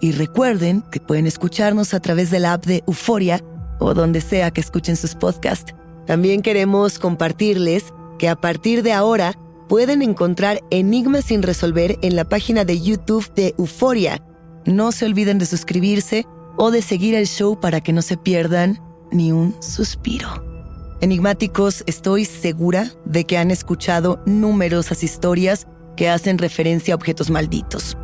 Y 0.00 0.12
recuerden 0.12 0.82
que 0.90 1.00
pueden 1.00 1.26
escucharnos 1.26 1.94
a 1.94 2.00
través 2.00 2.30
de 2.30 2.40
la 2.40 2.54
app 2.54 2.66
de 2.66 2.82
Euforia 2.86 3.42
o 3.78 3.94
donde 3.94 4.20
sea 4.20 4.50
que 4.50 4.60
escuchen 4.60 4.96
sus 4.96 5.14
podcasts. 5.14 5.74
También 6.06 6.42
queremos 6.42 6.98
compartirles 6.98 7.92
que 8.18 8.28
a 8.28 8.36
partir 8.36 8.82
de 8.82 8.92
ahora 8.92 9.34
pueden 9.68 10.02
encontrar 10.02 10.60
Enigmas 10.70 11.26
sin 11.26 11.42
resolver 11.42 11.98
en 12.02 12.16
la 12.16 12.24
página 12.24 12.64
de 12.64 12.80
YouTube 12.80 13.32
de 13.34 13.54
Euforia. 13.58 14.22
No 14.64 14.92
se 14.92 15.04
olviden 15.04 15.38
de 15.38 15.46
suscribirse 15.46 16.24
o 16.56 16.70
de 16.70 16.82
seguir 16.82 17.14
el 17.14 17.26
show 17.26 17.58
para 17.58 17.80
que 17.80 17.92
no 17.92 18.02
se 18.02 18.16
pierdan 18.16 18.80
ni 19.10 19.32
un 19.32 19.54
suspiro. 19.60 20.28
Enigmáticos, 21.00 21.84
estoy 21.86 22.24
segura 22.24 22.90
de 23.04 23.24
que 23.24 23.36
han 23.36 23.50
escuchado 23.50 24.22
numerosas 24.24 25.02
historias 25.02 25.66
que 25.96 26.08
hacen 26.08 26.38
referencia 26.38 26.94
a 26.94 26.96
objetos 26.96 27.30
malditos. 27.30 27.96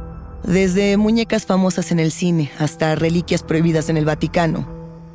Desde 0.45 0.97
muñecas 0.97 1.47
famosas 1.47 1.93
en 1.93 2.01
el 2.01 2.11
cine 2.11 2.51
hasta 2.59 2.95
reliquias 2.95 3.43
prohibidas 3.43 3.89
en 3.89 3.97
el 3.97 4.05
Vaticano. 4.05 4.69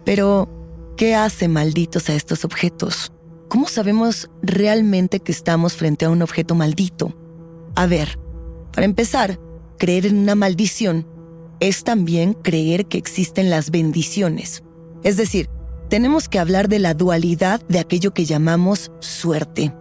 Pero, 0.06 0.48
¿qué 0.96 1.16
hace 1.16 1.48
malditos 1.48 2.10
a 2.10 2.14
estos 2.14 2.46
objetos? 2.46 3.12
¿Cómo 3.50 3.68
sabemos 3.68 4.30
realmente 4.42 5.20
que 5.20 5.32
estamos 5.32 5.74
frente 5.74 6.06
a 6.06 6.10
un 6.10 6.22
objeto 6.22 6.56
maldito? 6.56 7.14
A 7.76 7.88
ver, 7.88 8.18
para 8.74 8.86
empezar, 8.86 9.40
creer 9.78 10.06
en 10.06 10.18
una 10.18 10.36
maldición 10.36 11.06
es 11.60 11.84
también 11.84 12.34
creer 12.34 12.86
que 12.86 12.98
existen 12.98 13.50
las 13.50 13.70
bendiciones. 13.70 14.64
Es 15.04 15.18
decir, 15.18 15.50
tenemos 15.90 16.30
que 16.30 16.40
hablar 16.40 16.70
de 16.70 16.80
la 16.80 16.94
dualidad 16.94 17.62
de 17.68 17.80
aquello 17.80 18.14
que 18.14 18.26
llamamos 18.26 18.92
suerte. 19.00 19.74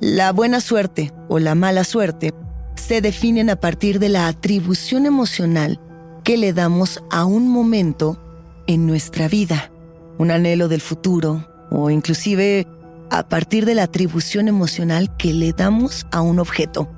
La 0.00 0.32
buena 0.32 0.60
suerte 0.60 1.12
o 1.28 1.38
la 1.38 1.54
mala 1.54 1.84
suerte 1.84 2.32
se 2.78 3.00
definen 3.00 3.50
a 3.50 3.56
partir 3.56 3.98
de 3.98 4.08
la 4.08 4.28
atribución 4.28 5.04
emocional 5.04 5.80
que 6.24 6.36
le 6.36 6.52
damos 6.52 7.02
a 7.10 7.24
un 7.24 7.48
momento 7.48 8.18
en 8.66 8.86
nuestra 8.86 9.28
vida, 9.28 9.70
un 10.18 10.30
anhelo 10.30 10.68
del 10.68 10.80
futuro 10.80 11.46
o 11.70 11.90
inclusive 11.90 12.66
a 13.10 13.28
partir 13.28 13.66
de 13.66 13.74
la 13.74 13.82
atribución 13.84 14.48
emocional 14.48 15.14
que 15.16 15.32
le 15.32 15.52
damos 15.52 16.06
a 16.12 16.20
un 16.20 16.38
objeto. 16.38 16.88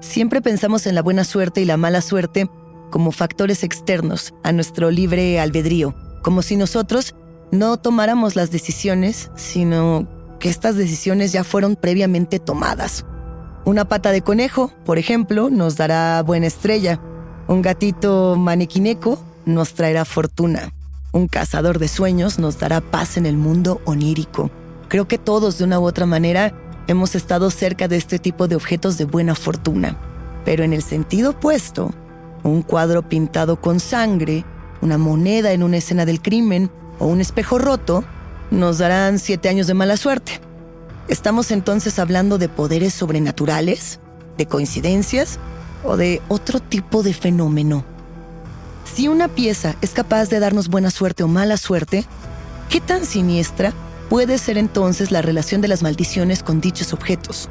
Siempre 0.00 0.40
pensamos 0.40 0.86
en 0.86 0.94
la 0.94 1.02
buena 1.02 1.24
suerte 1.24 1.60
y 1.60 1.64
la 1.64 1.76
mala 1.76 2.00
suerte 2.00 2.48
como 2.90 3.12
factores 3.12 3.62
externos 3.62 4.34
a 4.42 4.52
nuestro 4.52 4.90
libre 4.90 5.38
albedrío, 5.40 5.94
como 6.22 6.42
si 6.42 6.56
nosotros 6.56 7.14
no 7.50 7.76
tomáramos 7.76 8.34
las 8.34 8.50
decisiones, 8.50 9.30
sino 9.36 10.08
que 10.40 10.48
estas 10.48 10.76
decisiones 10.76 11.32
ya 11.32 11.44
fueron 11.44 11.76
previamente 11.76 12.38
tomadas. 12.38 13.04
Una 13.64 13.84
pata 13.84 14.10
de 14.10 14.22
conejo, 14.22 14.72
por 14.84 14.98
ejemplo, 14.98 15.48
nos 15.48 15.76
dará 15.76 16.20
buena 16.24 16.48
estrella. 16.48 17.00
Un 17.46 17.62
gatito 17.62 18.34
maniquineco 18.36 19.22
nos 19.44 19.74
traerá 19.74 20.04
fortuna. 20.04 20.72
Un 21.12 21.28
cazador 21.28 21.78
de 21.78 21.86
sueños 21.86 22.40
nos 22.40 22.58
dará 22.58 22.80
paz 22.80 23.16
en 23.16 23.24
el 23.24 23.36
mundo 23.36 23.80
onírico. 23.84 24.50
Creo 24.88 25.06
que 25.06 25.16
todos, 25.16 25.58
de 25.58 25.64
una 25.64 25.78
u 25.78 25.84
otra 25.84 26.06
manera, 26.06 26.52
hemos 26.88 27.14
estado 27.14 27.50
cerca 27.50 27.86
de 27.86 27.98
este 27.98 28.18
tipo 28.18 28.48
de 28.48 28.56
objetos 28.56 28.98
de 28.98 29.04
buena 29.04 29.36
fortuna. 29.36 29.96
Pero 30.44 30.64
en 30.64 30.72
el 30.72 30.82
sentido 30.82 31.30
opuesto, 31.30 31.92
un 32.42 32.62
cuadro 32.62 33.08
pintado 33.08 33.60
con 33.60 33.78
sangre, 33.78 34.44
una 34.80 34.98
moneda 34.98 35.52
en 35.52 35.62
una 35.62 35.76
escena 35.76 36.04
del 36.04 36.20
crimen 36.20 36.68
o 36.98 37.06
un 37.06 37.20
espejo 37.20 37.58
roto 37.58 38.02
nos 38.50 38.78
darán 38.78 39.20
siete 39.20 39.48
años 39.48 39.68
de 39.68 39.74
mala 39.74 39.96
suerte. 39.96 40.40
¿Estamos 41.08 41.50
entonces 41.50 41.98
hablando 41.98 42.38
de 42.38 42.48
poderes 42.48 42.94
sobrenaturales, 42.94 43.98
de 44.38 44.46
coincidencias 44.46 45.38
o 45.84 45.96
de 45.96 46.22
otro 46.28 46.60
tipo 46.60 47.02
de 47.02 47.12
fenómeno? 47.12 47.84
Si 48.94 49.08
una 49.08 49.28
pieza 49.28 49.74
es 49.80 49.90
capaz 49.90 50.28
de 50.28 50.38
darnos 50.38 50.68
buena 50.68 50.90
suerte 50.90 51.22
o 51.22 51.28
mala 51.28 51.56
suerte, 51.56 52.04
¿qué 52.68 52.80
tan 52.80 53.04
siniestra 53.04 53.72
puede 54.08 54.38
ser 54.38 54.58
entonces 54.58 55.10
la 55.10 55.22
relación 55.22 55.60
de 55.60 55.68
las 55.68 55.82
maldiciones 55.82 56.42
con 56.42 56.60
dichos 56.60 56.92
objetos? 56.92 57.48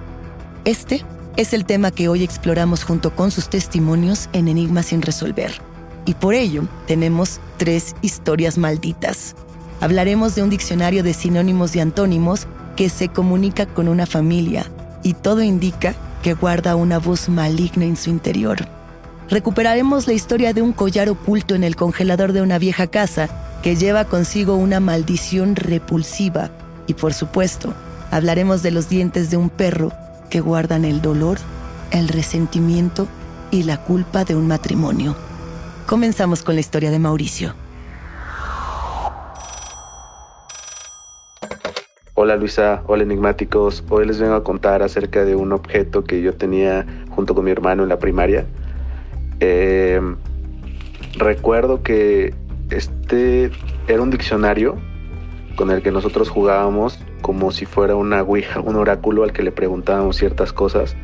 Este 0.64 1.04
es 1.36 1.54
el 1.54 1.66
tema 1.66 1.92
que 1.92 2.08
hoy 2.08 2.24
exploramos 2.24 2.84
junto 2.84 3.16
con 3.16 3.32
sus 3.32 3.50
testimonios 3.50 4.30
en 4.32 4.48
Enigmas 4.48 4.88
sin 4.88 5.02
resolver. 5.02 5.52
Y 6.06 6.14
por 6.14 6.36
ello 6.36 6.68
tenemos 6.88 7.40
tres 7.58 7.96
historias 8.02 8.58
malditas. 8.58 9.36
Hablaremos 9.82 10.36
de 10.36 10.44
un 10.44 10.50
diccionario 10.50 11.04
de 11.04 11.14
sinónimos 11.14 11.76
y 11.76 11.80
antónimos 11.80 12.48
que 12.76 12.90
se 12.90 13.10
comunica 13.10 13.66
con 13.66 13.88
una 13.88 14.06
familia 14.06 14.66
y 15.04 15.14
todo 15.14 15.42
indica 15.42 15.96
que 16.22 16.34
guarda 16.34 16.76
una 16.76 17.00
voz 17.00 17.30
maligna 17.30 17.86
en 17.86 17.98
su 17.98 18.10
interior. 18.10 18.68
Recuperaremos 19.30 20.08
la 20.08 20.14
historia 20.14 20.54
de 20.54 20.62
un 20.62 20.74
collar 20.74 21.10
oculto 21.10 21.56
en 21.56 21.64
el 21.64 21.76
congelador 21.76 22.34
de 22.34 22.42
una 22.42 22.60
vieja 22.60 22.88
casa 22.88 23.30
que 23.64 23.76
lleva 23.76 24.06
consigo 24.06 24.56
una 24.56 24.80
maldición 24.80 25.56
repulsiva 25.56 26.50
y 26.88 26.94
por 26.94 27.14
supuesto 27.14 27.74
hablaremos 28.12 28.62
de 28.64 28.72
los 28.72 28.90
dientes 28.90 29.30
de 29.30 29.38
un 29.38 29.50
perro 29.50 29.92
que 30.30 30.42
guardan 30.42 30.86
el 30.86 31.02
dolor, 31.02 31.38
el 31.92 32.08
resentimiento 32.08 33.08
y 33.52 33.64
la 33.64 33.78
culpa 33.78 34.26
de 34.26 34.36
un 34.36 34.48
matrimonio. 34.48 35.16
Comenzamos 35.86 36.44
con 36.44 36.56
la 36.56 36.62
historia 36.62 36.92
de 36.92 37.00
Mauricio. 37.00 37.61
Hola 42.24 42.36
Luisa, 42.36 42.84
hola 42.86 43.02
enigmáticos. 43.02 43.84
Hoy 43.90 44.06
les 44.06 44.20
vengo 44.20 44.36
a 44.36 44.44
contar 44.44 44.84
acerca 44.84 45.26
de 45.26 45.36
un 45.36 45.52
objeto 45.54 46.04
que 46.04 46.22
yo 46.22 46.36
tenía 46.36 46.86
junto 47.10 47.34
con 47.34 47.46
mi 47.46 47.50
hermano 47.50 47.82
en 47.82 47.90
la 47.90 47.98
primaria. 47.98 48.46
Em, 49.40 50.18
recuerdo 51.18 51.82
que 51.82 52.36
este 52.70 53.50
era 53.88 54.04
un 54.04 54.12
diccionario 54.12 54.76
con 55.56 55.72
el 55.72 55.82
que 55.82 55.90
nosotros 55.90 56.30
jugábamos 56.30 57.04
como 57.24 57.50
si 57.50 57.66
fuera 57.66 57.96
una 57.96 58.22
ouija, 58.22 58.60
un 58.60 58.76
oráculo 58.76 59.24
al 59.24 59.34
que 59.34 59.42
le 59.42 59.52
preguntábamos 59.52 60.18
ciertas 60.18 60.54
cosas 60.54 60.96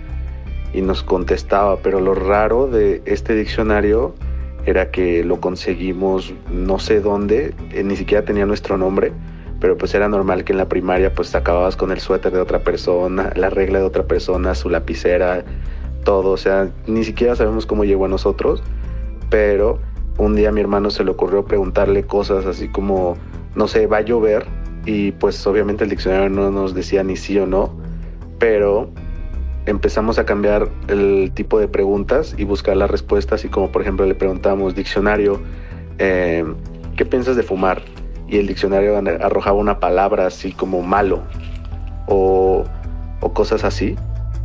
y 0.71 0.83
nos 0.83 1.01
contestaba, 1.01 1.77
pero 1.77 1.99
lo 1.99 2.13
raro 2.13 2.67
de 2.67 3.01
este 3.05 3.33
diccionario 3.33 4.13
era 4.67 4.91
que 4.91 5.23
lo 5.23 5.41
conseguimos 5.41 6.31
no 6.51 6.77
sé 6.77 7.01
dónde, 7.01 7.55
eh, 7.71 7.83
ni 7.83 7.95
siquiera 7.95 8.23
tenía 8.23 8.45
nuestro 8.45 8.77
nombre, 8.77 9.13
pero 9.59 9.77
pues 9.77 9.93
era 9.93 10.07
normal 10.07 10.43
que 10.43 10.53
en 10.53 10.57
la 10.57 10.69
primaria 10.69 11.13
pues 11.13 11.33
acababas 11.35 11.75
con 11.75 11.91
el 11.91 11.99
suéter 11.99 12.31
de 12.31 12.39
otra 12.39 12.59
persona, 12.59 13.31
la 13.35 13.49
regla 13.49 13.79
de 13.79 13.85
otra 13.85 14.03
persona, 14.03 14.55
su 14.55 14.69
lapicera, 14.69 15.43
todo, 16.03 16.31
o 16.31 16.37
sea, 16.37 16.69
ni 16.85 17.03
siquiera 17.03 17.35
sabemos 17.35 17.65
cómo 17.65 17.83
llegó 17.83 18.05
a 18.05 18.09
nosotros, 18.09 18.63
pero 19.29 19.79
un 20.17 20.35
día 20.35 20.49
a 20.49 20.51
mi 20.51 20.61
hermano 20.61 20.89
se 20.89 21.03
le 21.03 21.11
ocurrió 21.11 21.45
preguntarle 21.45 22.03
cosas 22.03 22.45
así 22.45 22.67
como, 22.69 23.17
no 23.55 23.67
sé, 23.67 23.87
va 23.87 23.97
a 23.97 24.01
llover, 24.01 24.45
y 24.87 25.11
pues 25.11 25.45
obviamente 25.45 25.83
el 25.83 25.89
diccionario 25.89 26.29
no 26.29 26.49
nos 26.49 26.73
decía 26.73 27.03
ni 27.03 27.17
sí 27.17 27.37
o 27.37 27.45
no, 27.45 27.75
pero 28.39 28.89
empezamos 29.65 30.17
a 30.17 30.25
cambiar 30.25 30.69
el 30.87 31.31
tipo 31.33 31.59
de 31.59 31.67
preguntas 31.67 32.33
y 32.37 32.45
buscar 32.45 32.77
las 32.77 32.89
respuestas 32.89 33.43
y 33.43 33.49
como 33.49 33.69
por 33.69 33.81
ejemplo 33.81 34.05
le 34.05 34.15
preguntamos 34.15 34.75
diccionario, 34.75 35.41
eh, 35.99 36.45
¿qué 36.95 37.05
piensas 37.05 37.35
de 37.35 37.43
fumar? 37.43 37.81
Y 38.27 38.39
el 38.39 38.47
diccionario 38.47 38.97
arrojaba 38.97 39.57
una 39.57 39.79
palabra 39.79 40.27
así 40.27 40.51
como 40.51 40.81
malo 40.81 41.21
o, 42.07 42.65
cosas 43.33 43.63
así. 43.63 43.95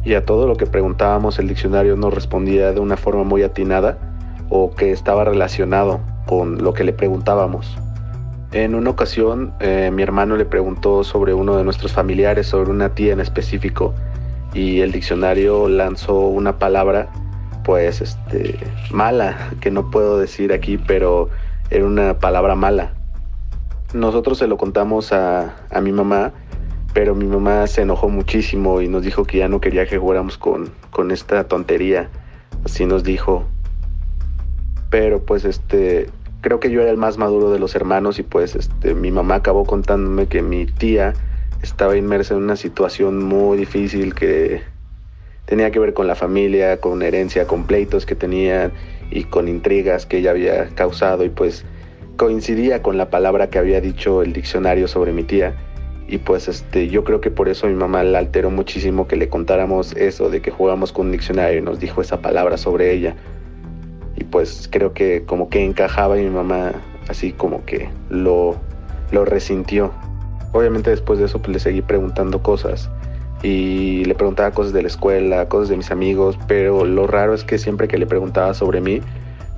Y 0.04 0.14
a 0.14 0.24
todo 0.24 0.46
lo 0.46 0.56
que 0.56 0.66
preguntábamos 0.66 1.38
el 1.38 1.48
diccionario 1.48 1.96
nos 1.96 2.12
respondía 2.12 2.72
de 2.72 2.80
una 2.80 2.96
forma 2.96 3.22
muy 3.22 3.42
atinada 3.42 3.96
o 4.50 4.74
que 4.74 4.90
estaba 4.90 5.24
relacionado 5.24 6.00
con 6.26 6.62
lo 6.62 6.74
que 6.74 6.84
le 6.84 6.92
preguntábamos. 6.92 7.78
En 8.52 8.74
una 8.74 8.90
ocasión 8.90 9.54
eh, 9.60 9.90
mi 9.92 10.02
hermano 10.02 10.36
le 10.36 10.44
preguntó 10.44 11.04
sobre 11.04 11.32
uno 11.32 11.56
de 11.56 11.64
nuestros 11.64 11.92
familiares, 11.92 12.48
sobre 12.48 12.70
una 12.70 12.90
tía 12.90 13.12
en 13.12 13.20
específico, 13.20 13.94
y 14.54 14.80
el 14.80 14.92
diccionario 14.92 15.68
lanzó 15.68 16.18
una 16.18 16.58
palabra, 16.58 17.08
pues, 17.64 18.00
este, 18.00 18.58
mala, 18.90 19.50
que 19.60 19.70
no 19.70 19.90
puedo 19.90 20.18
decir 20.18 20.52
aquí, 20.52 20.76
pero 20.76 21.30
era 21.70 21.86
una 21.86 22.18
palabra 22.18 22.54
mala. 22.54 22.92
Nosotros 23.94 24.38
se 24.38 24.46
lo 24.46 24.56
contamos 24.56 25.12
a, 25.12 25.56
a 25.70 25.80
mi 25.80 25.92
mamá, 25.92 26.32
pero 26.94 27.14
mi 27.14 27.26
mamá 27.26 27.66
se 27.66 27.82
enojó 27.82 28.08
muchísimo 28.08 28.80
y 28.80 28.88
nos 28.88 29.02
dijo 29.02 29.24
que 29.24 29.38
ya 29.38 29.48
no 29.48 29.60
quería 29.60 29.86
que 29.86 29.98
jugáramos 29.98 30.38
con, 30.38 30.70
con 30.90 31.10
esta 31.10 31.44
tontería. 31.44 32.08
Así 32.64 32.86
nos 32.86 33.02
dijo. 33.04 33.44
Pero 34.90 35.22
pues 35.22 35.44
este, 35.44 36.10
creo 36.42 36.60
que 36.60 36.70
yo 36.70 36.82
era 36.82 36.90
el 36.90 36.98
más 36.98 37.16
maduro 37.18 37.50
de 37.50 37.58
los 37.58 37.74
hermanos 37.74 38.18
y 38.18 38.22
pues 38.22 38.54
este, 38.54 38.94
mi 38.94 39.10
mamá 39.10 39.36
acabó 39.36 39.64
contándome 39.64 40.26
que 40.26 40.42
mi 40.42 40.66
tía 40.66 41.14
estaba 41.62 41.96
inmersa 41.96 42.34
en 42.34 42.42
una 42.42 42.56
situación 42.56 43.22
muy 43.24 43.56
difícil 43.56 44.14
que 44.14 44.62
tenía 45.46 45.70
que 45.70 45.78
ver 45.78 45.94
con 45.94 46.06
la 46.06 46.14
familia, 46.14 46.78
con 46.78 47.02
herencia, 47.02 47.46
con 47.46 47.64
pleitos 47.64 48.06
que 48.06 48.14
tenían 48.14 48.72
y 49.10 49.24
con 49.24 49.48
intrigas 49.48 50.04
que 50.04 50.18
ella 50.18 50.32
había 50.32 50.68
causado 50.74 51.24
y 51.24 51.28
pues 51.28 51.64
coincidía 52.22 52.82
con 52.82 52.98
la 52.98 53.10
palabra 53.10 53.50
que 53.50 53.58
había 53.58 53.80
dicho 53.80 54.22
el 54.22 54.32
diccionario 54.32 54.86
sobre 54.86 55.10
mi 55.10 55.24
tía 55.24 55.56
y 56.06 56.18
pues 56.18 56.46
este 56.46 56.86
yo 56.86 57.02
creo 57.02 57.20
que 57.20 57.32
por 57.32 57.48
eso 57.48 57.66
mi 57.66 57.74
mamá 57.74 58.04
la 58.04 58.20
alteró 58.20 58.48
muchísimo 58.48 59.08
que 59.08 59.16
le 59.16 59.28
contáramos 59.28 59.96
eso 59.96 60.30
de 60.30 60.40
que 60.40 60.52
jugamos 60.52 60.92
con 60.92 61.06
un 61.06 61.12
diccionario 61.12 61.58
y 61.58 61.62
nos 61.62 61.80
dijo 61.80 62.00
esa 62.00 62.22
palabra 62.22 62.58
sobre 62.58 62.92
ella 62.92 63.16
y 64.14 64.22
pues 64.22 64.68
creo 64.70 64.92
que 64.92 65.24
como 65.24 65.48
que 65.48 65.64
encajaba 65.64 66.16
y 66.16 66.22
mi 66.22 66.30
mamá 66.30 66.70
así 67.08 67.32
como 67.32 67.64
que 67.64 67.88
lo, 68.08 68.54
lo 69.10 69.24
resintió. 69.24 69.90
Obviamente 70.52 70.90
después 70.90 71.18
de 71.18 71.24
eso 71.24 71.42
pues 71.42 71.54
le 71.54 71.58
seguí 71.58 71.82
preguntando 71.82 72.40
cosas 72.40 72.88
y 73.42 74.04
le 74.04 74.14
preguntaba 74.14 74.52
cosas 74.52 74.72
de 74.72 74.82
la 74.82 74.88
escuela, 74.88 75.48
cosas 75.48 75.70
de 75.70 75.76
mis 75.76 75.90
amigos, 75.90 76.38
pero 76.46 76.84
lo 76.84 77.08
raro 77.08 77.34
es 77.34 77.42
que 77.42 77.58
siempre 77.58 77.88
que 77.88 77.98
le 77.98 78.06
preguntaba 78.06 78.54
sobre 78.54 78.80
mí 78.80 79.00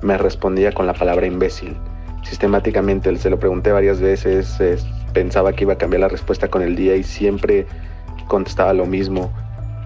me 0.01 0.17
respondía 0.17 0.71
con 0.71 0.87
la 0.87 0.95
palabra 0.95 1.27
imbécil. 1.27 1.77
Sistemáticamente 2.25 3.15
se 3.17 3.29
lo 3.29 3.39
pregunté 3.39 3.71
varias 3.71 4.01
veces, 4.01 4.57
pensaba 5.13 5.53
que 5.53 5.63
iba 5.63 5.73
a 5.73 5.77
cambiar 5.77 6.01
la 6.01 6.07
respuesta 6.07 6.49
con 6.49 6.61
el 6.61 6.75
día 6.75 6.95
y 6.95 7.03
siempre 7.03 7.65
contestaba 8.27 8.73
lo 8.73 8.85
mismo. 8.85 9.31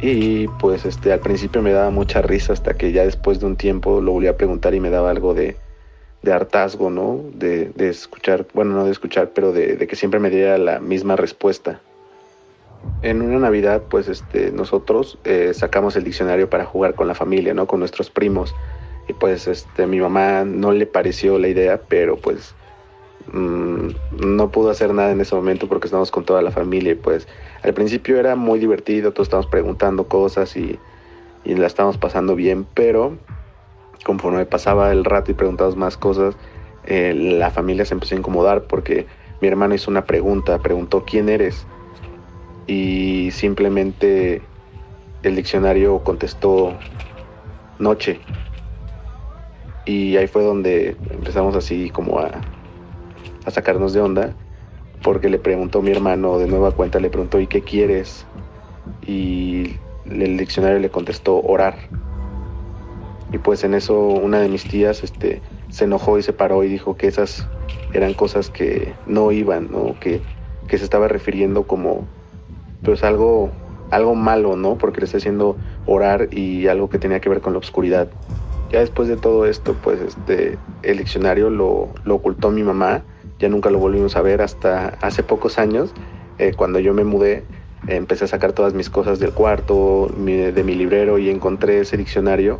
Y 0.01 0.47
pues 0.59 0.85
este, 0.85 1.11
al 1.11 1.19
principio 1.19 1.61
me 1.61 1.71
daba 1.71 1.89
mucha 1.89 2.21
risa 2.21 2.53
hasta 2.53 2.73
que 2.73 2.93
ya 2.93 3.03
después 3.03 3.39
de 3.41 3.45
un 3.45 3.57
tiempo 3.57 3.99
lo 3.99 4.13
volví 4.13 4.27
a 4.27 4.37
preguntar 4.37 4.73
y 4.73 4.79
me 4.79 4.89
daba 4.89 5.11
algo 5.11 5.33
de, 5.33 5.57
de 6.21 6.33
hartazgo, 6.33 6.89
¿no? 6.89 7.19
De, 7.33 7.71
de, 7.75 7.89
escuchar, 7.89 8.47
bueno, 8.53 8.73
no 8.73 8.85
de 8.85 8.91
escuchar, 8.91 9.31
pero 9.35 9.51
de, 9.51 9.75
de, 9.75 9.87
que 9.87 9.97
siempre 9.97 10.21
me 10.21 10.29
diera 10.29 10.57
la 10.57 10.79
misma 10.79 11.17
respuesta. 11.17 11.81
En 13.01 13.21
una 13.21 13.39
Navidad, 13.39 13.83
pues 13.89 14.07
este, 14.07 14.51
nosotros 14.51 15.17
eh, 15.25 15.51
sacamos 15.53 15.97
el 15.97 16.05
diccionario 16.05 16.49
para 16.49 16.63
jugar 16.63 16.95
con 16.95 17.07
la 17.09 17.15
familia, 17.15 17.53
¿no? 17.53 17.67
Con 17.67 17.79
nuestros 17.79 18.09
primos. 18.09 18.55
Y 19.09 19.13
pues 19.13 19.47
este, 19.47 19.87
mi 19.87 19.99
mamá 19.99 20.45
no 20.45 20.71
le 20.71 20.85
pareció 20.85 21.37
la 21.39 21.47
idea, 21.47 21.81
pero 21.89 22.15
pues 22.15 22.55
mmm, 23.33 23.89
no 24.19 24.51
pudo 24.51 24.69
hacer 24.69 24.93
nada 24.93 25.11
en 25.11 25.19
ese 25.19 25.35
momento 25.35 25.67
porque 25.67 25.87
estábamos 25.87 26.11
con 26.11 26.23
toda 26.23 26.41
la 26.43 26.51
familia 26.51 26.91
y 26.91 26.95
pues 26.95 27.27
al 27.63 27.73
principio 27.73 28.19
era 28.19 28.35
muy 28.35 28.59
divertido, 28.59 29.11
todos 29.11 29.27
estábamos 29.27 29.49
preguntando 29.49 30.07
cosas 30.07 30.55
y, 30.55 30.79
y 31.43 31.55
la 31.55 31.65
estábamos 31.67 31.97
pasando 31.97 32.35
bien, 32.35 32.67
pero 32.75 33.17
conforme 34.05 34.45
pasaba 34.45 34.91
el 34.91 35.03
rato 35.03 35.31
y 35.31 35.33
preguntabas 35.33 35.75
más 35.75 35.97
cosas, 35.97 36.37
eh, 36.85 37.13
la 37.13 37.49
familia 37.49 37.85
se 37.85 37.95
empezó 37.95 38.13
a 38.13 38.19
incomodar 38.19 38.63
porque 38.67 39.07
mi 39.41 39.47
hermano 39.47 39.73
hizo 39.73 39.89
una 39.89 40.05
pregunta, 40.05 40.59
preguntó 40.59 41.03
quién 41.03 41.29
eres 41.29 41.65
y 42.67 43.31
simplemente 43.31 44.43
el 45.23 45.35
diccionario 45.35 45.99
contestó 46.03 46.73
noche. 47.79 48.19
Y 49.89 50.17
ahí 50.17 50.27
fue 50.27 50.43
donde 50.43 50.95
empezamos 51.09 51.55
así 51.55 51.89
como 51.89 52.19
a, 52.19 52.29
sacarnos 53.47 53.91
de 53.91 54.01
onda 54.01 54.35
porque 55.01 55.29
le 55.29 55.39
preguntó 55.39 55.81
mi 55.81 55.89
hermano 55.89 56.37
de 56.37 56.45
nueva 56.45 56.69
cuenta, 56.73 56.99
le 56.99 57.09
preguntó 57.09 57.39
¿y 57.39 57.47
qué 57.47 57.61
quieres? 57.63 58.27
Y 59.07 59.77
el 60.05 60.37
diccionario 60.37 60.77
le 60.77 60.91
contestó 60.91 61.41
orar. 61.41 61.75
Y 63.33 63.39
pues 63.39 63.63
en 63.63 63.73
eso 63.73 63.99
una 63.99 64.39
de 64.39 64.47
mis 64.47 64.63
tías 64.63 65.03
este, 65.03 65.41
se 65.69 65.85
enojó 65.85 66.19
y 66.19 66.21
se 66.21 66.33
paró 66.33 66.63
y 66.63 66.67
dijo 66.67 66.95
que 66.95 67.07
esas 67.07 67.47
eran 67.91 68.13
cosas 68.13 68.51
que 68.51 68.93
no 69.07 69.31
iban, 69.31 69.71
¿no? 69.71 69.99
Que, 69.99 70.21
que 70.67 70.77
se 70.77 70.83
estaba 70.83 71.07
refiriendo 71.07 71.63
como 71.63 72.05
pues 72.83 73.03
algo, 73.03 73.49
algo 73.89 74.13
malo, 74.13 74.55
¿no? 74.55 74.77
Porque 74.77 74.99
le 74.99 75.05
está 75.05 75.17
haciendo 75.17 75.57
orar 75.87 76.31
y 76.31 76.67
algo 76.67 76.91
que 76.91 76.99
tenía 76.99 77.19
que 77.21 77.29
ver 77.29 77.41
con 77.41 77.53
la 77.53 77.59
oscuridad. 77.59 78.07
Ya 78.71 78.79
después 78.79 79.07
de 79.07 79.17
todo 79.17 79.45
esto, 79.45 79.75
pues 79.81 79.99
este, 80.01 80.57
el 80.83 80.97
diccionario 80.99 81.49
lo, 81.49 81.89
lo 82.03 82.15
ocultó 82.15 82.51
mi 82.51 82.63
mamá 82.63 83.03
ya 83.39 83.47
nunca 83.47 83.69
lo 83.69 83.79
volvimos 83.79 84.17
a 84.17 84.21
ver 84.21 84.41
hasta 84.41 84.97
hace 85.01 85.23
pocos 85.23 85.57
años, 85.57 85.93
eh, 86.37 86.53
cuando 86.55 86.79
yo 86.79 86.93
me 86.93 87.05
mudé, 87.05 87.45
empecé 87.87 88.25
a 88.25 88.27
sacar 88.27 88.51
todas 88.51 88.73
mis 88.73 88.89
cosas 88.89 89.19
del 89.19 89.31
cuarto, 89.31 90.11
de 90.17 90.63
mi 90.63 90.75
librero 90.75 91.17
y 91.17 91.29
encontré 91.29 91.79
ese 91.79 91.95
diccionario 91.95 92.59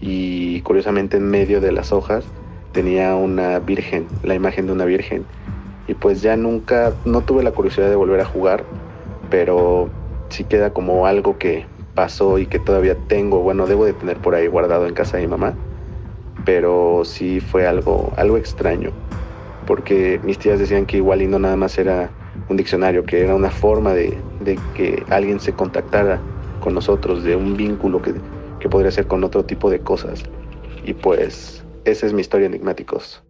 y 0.00 0.60
curiosamente 0.60 1.16
en 1.16 1.30
medio 1.30 1.62
de 1.62 1.72
las 1.72 1.92
hojas 1.92 2.24
tenía 2.72 3.16
una 3.16 3.58
virgen, 3.58 4.06
la 4.22 4.34
imagen 4.34 4.66
de 4.66 4.72
una 4.72 4.84
virgen. 4.84 5.24
Y 5.88 5.94
pues 5.94 6.20
ya 6.20 6.36
nunca, 6.36 6.92
no 7.06 7.22
tuve 7.22 7.42
la 7.42 7.52
curiosidad 7.52 7.88
de 7.88 7.96
volver 7.96 8.20
a 8.20 8.26
jugar, 8.26 8.64
pero 9.30 9.88
sí 10.28 10.44
queda 10.44 10.74
como 10.74 11.06
algo 11.06 11.38
que 11.38 11.64
pasó 11.94 12.38
y 12.38 12.46
que 12.46 12.58
todavía 12.58 12.96
tengo, 13.08 13.40
bueno, 13.40 13.66
debo 13.66 13.84
de 13.84 13.92
tener 13.92 14.16
por 14.18 14.34
ahí 14.34 14.46
guardado 14.46 14.86
en 14.86 14.94
casa 14.94 15.16
de 15.16 15.24
mi 15.24 15.28
mamá, 15.28 15.54
pero 16.44 17.02
sí 17.04 17.40
fue 17.40 17.66
algo, 17.66 18.12
algo 18.16 18.36
extraño, 18.36 18.90
porque 19.66 20.20
mis 20.24 20.38
tías 20.38 20.58
decían 20.58 20.86
que 20.86 20.98
igual 20.98 21.22
y 21.22 21.26
no 21.26 21.38
nada 21.38 21.56
más 21.56 21.78
era 21.78 22.10
un 22.48 22.56
diccionario, 22.56 23.04
que 23.04 23.22
era 23.22 23.34
una 23.34 23.50
forma 23.50 23.92
de, 23.92 24.18
que 24.74 25.04
alguien 25.10 25.40
se 25.40 25.52
contactara 25.52 26.20
con 26.60 26.74
nosotros, 26.74 27.24
de 27.24 27.36
un 27.36 27.56
vínculo 27.56 28.00
que, 28.00 28.14
que 28.60 28.68
podría 28.68 28.90
ser 28.90 29.06
con 29.06 29.24
otro 29.24 29.44
tipo 29.44 29.70
de 29.70 29.80
cosas. 29.80 30.22
Y 30.84 30.94
pues 30.94 31.64
esa 31.84 32.06
es 32.06 32.12
mi 32.12 32.20
historia, 32.20 32.46
enigmáticos. 32.46 33.22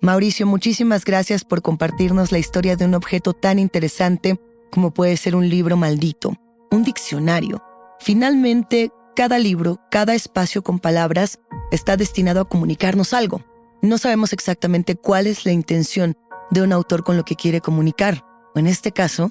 Mauricio, 0.00 0.46
muchísimas 0.46 1.04
gracias 1.04 1.44
por 1.44 1.62
compartirnos 1.62 2.30
la 2.30 2.38
historia 2.38 2.76
de 2.76 2.84
un 2.84 2.94
objeto 2.94 3.32
tan 3.32 3.58
interesante 3.58 4.38
como 4.70 4.92
puede 4.92 5.16
ser 5.16 5.34
un 5.34 5.48
libro 5.48 5.76
maldito, 5.76 6.34
un 6.70 6.82
diccionario. 6.82 7.62
Finalmente, 8.00 8.90
cada 9.14 9.38
libro, 9.38 9.80
cada 9.90 10.14
espacio 10.14 10.62
con 10.62 10.78
palabras 10.78 11.38
está 11.70 11.96
destinado 11.96 12.40
a 12.40 12.48
comunicarnos 12.48 13.12
algo. 13.14 13.42
No 13.82 13.98
sabemos 13.98 14.32
exactamente 14.32 14.96
cuál 14.96 15.26
es 15.26 15.44
la 15.44 15.52
intención 15.52 16.16
de 16.50 16.62
un 16.62 16.72
autor 16.72 17.02
con 17.02 17.16
lo 17.16 17.24
que 17.24 17.36
quiere 17.36 17.60
comunicar, 17.60 18.24
o 18.54 18.58
en 18.58 18.66
este 18.66 18.92
caso, 18.92 19.30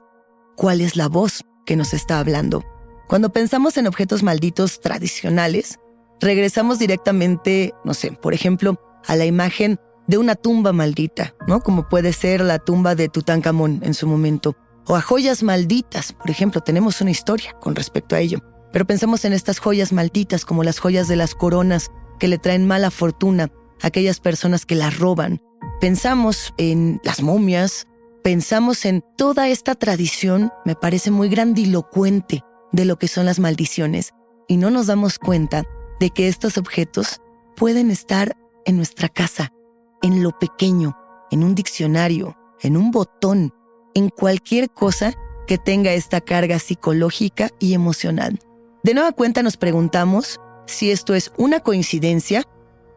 cuál 0.55 0.81
es 0.81 0.95
la 0.95 1.07
voz 1.07 1.43
que 1.65 1.75
nos 1.75 1.93
está 1.93 2.19
hablando. 2.19 2.63
Cuando 3.07 3.31
pensamos 3.31 3.77
en 3.77 3.87
objetos 3.87 4.23
malditos 4.23 4.81
tradicionales, 4.81 5.79
regresamos 6.19 6.79
directamente, 6.79 7.73
no 7.83 7.93
sé, 7.93 8.11
por 8.11 8.33
ejemplo, 8.33 8.79
a 9.05 9.15
la 9.15 9.25
imagen 9.25 9.79
de 10.07 10.17
una 10.17 10.35
tumba 10.35 10.73
maldita, 10.73 11.35
¿no? 11.47 11.61
Como 11.61 11.87
puede 11.89 12.13
ser 12.13 12.41
la 12.41 12.59
tumba 12.59 12.95
de 12.95 13.09
Tutankamón 13.09 13.79
en 13.83 13.93
su 13.93 14.07
momento, 14.07 14.55
o 14.87 14.95
a 14.95 15.01
joyas 15.01 15.43
malditas, 15.43 16.13
por 16.13 16.29
ejemplo, 16.29 16.61
tenemos 16.61 17.01
una 17.01 17.11
historia 17.11 17.53
con 17.59 17.75
respecto 17.75 18.15
a 18.15 18.19
ello. 18.19 18.39
Pero 18.71 18.85
pensemos 18.85 19.25
en 19.25 19.33
estas 19.33 19.59
joyas 19.59 19.93
malditas 19.93 20.45
como 20.45 20.63
las 20.63 20.79
joyas 20.79 21.07
de 21.07 21.15
las 21.15 21.33
coronas 21.33 21.91
que 22.19 22.27
le 22.27 22.37
traen 22.37 22.67
mala 22.67 22.91
fortuna 22.91 23.49
a 23.81 23.87
aquellas 23.87 24.19
personas 24.19 24.65
que 24.65 24.75
las 24.75 24.99
roban. 24.99 25.41
Pensamos 25.79 26.53
en 26.57 26.99
las 27.03 27.21
momias, 27.21 27.87
pensamos 28.23 28.85
en 28.85 29.03
toda 29.17 29.47
esta 29.47 29.75
tradición, 29.75 30.51
me 30.65 30.75
parece 30.75 31.11
muy 31.11 31.29
grandilocuente 31.29 32.43
de 32.71 32.85
lo 32.85 32.97
que 32.97 33.07
son 33.07 33.25
las 33.25 33.39
maldiciones, 33.39 34.13
y 34.47 34.57
no 34.57 34.69
nos 34.69 34.87
damos 34.87 35.19
cuenta 35.19 35.63
de 35.99 36.09
que 36.09 36.27
estos 36.27 36.57
objetos 36.57 37.21
pueden 37.55 37.91
estar 37.91 38.35
en 38.65 38.77
nuestra 38.77 39.09
casa, 39.09 39.51
en 40.01 40.21
lo 40.21 40.37
pequeño, 40.37 40.97
en 41.31 41.43
un 41.43 41.55
diccionario, 41.55 42.35
en 42.61 42.77
un 42.77 42.91
botón, 42.91 43.53
en 43.95 44.09
cualquier 44.09 44.69
cosa 44.69 45.15
que 45.47 45.57
tenga 45.57 45.93
esta 45.93 46.21
carga 46.21 46.59
psicológica 46.59 47.49
y 47.59 47.73
emocional. 47.73 48.39
De 48.83 48.93
nueva 48.93 49.13
cuenta 49.13 49.41
nos 49.41 49.57
preguntamos 49.57 50.39
si 50.67 50.91
esto 50.91 51.15
es 51.15 51.31
una 51.37 51.61
coincidencia, 51.61 52.43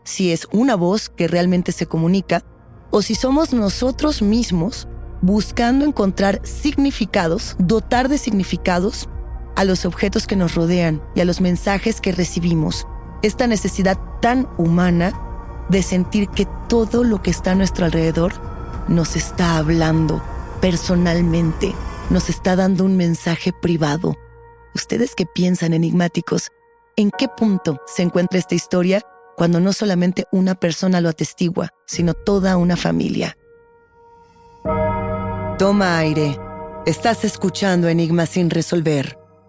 si 0.04 0.32
es 0.32 0.46
una 0.52 0.74
voz 0.74 1.08
que 1.08 1.28
realmente 1.28 1.72
se 1.72 1.86
comunica, 1.86 2.42
o 2.90 3.00
si 3.00 3.14
somos 3.14 3.52
nosotros 3.52 4.22
mismos 4.22 4.88
buscando 5.20 5.84
encontrar 5.84 6.40
significados, 6.44 7.56
dotar 7.58 8.08
de 8.08 8.18
significados 8.18 9.08
a 9.56 9.64
los 9.64 9.84
objetos 9.84 10.26
que 10.26 10.36
nos 10.36 10.54
rodean 10.54 11.02
y 11.14 11.20
a 11.20 11.24
los 11.24 11.40
mensajes 11.40 12.00
que 12.00 12.12
recibimos. 12.12 12.86
Esta 13.22 13.46
necesidad 13.46 13.98
tan 14.20 14.48
humana 14.56 15.12
de 15.68 15.82
sentir 15.82 16.28
que 16.28 16.46
todo 16.68 17.04
lo 17.04 17.20
que 17.22 17.30
está 17.30 17.52
a 17.52 17.56
nuestro 17.56 17.84
alrededor 17.84 18.32
nos 18.88 19.16
está 19.16 19.58
hablando 19.58 20.22
personalmente, 20.60 21.74
nos 22.10 22.28
está 22.28 22.56
dando 22.56 22.84
un 22.84 22.96
mensaje 22.96 23.52
privado. 23.52 24.16
¿Ustedes 24.74 25.14
qué 25.14 25.26
piensan, 25.26 25.72
enigmáticos? 25.72 26.50
¿En 26.96 27.10
qué 27.10 27.28
punto 27.28 27.80
se 27.86 28.02
encuentra 28.02 28.38
esta 28.38 28.54
historia 28.54 29.02
cuando 29.36 29.60
no 29.60 29.72
solamente 29.72 30.24
una 30.32 30.54
persona 30.54 31.00
lo 31.00 31.08
atestigua, 31.08 31.70
sino 31.86 32.14
toda 32.14 32.56
una 32.56 32.76
familia? 32.76 33.36
Toma 35.58 35.98
aire. 35.98 36.38
Estás 36.86 37.24
escuchando 37.24 37.88
Enigmas 37.88 38.30
sin 38.30 38.50
resolver. 38.50 39.17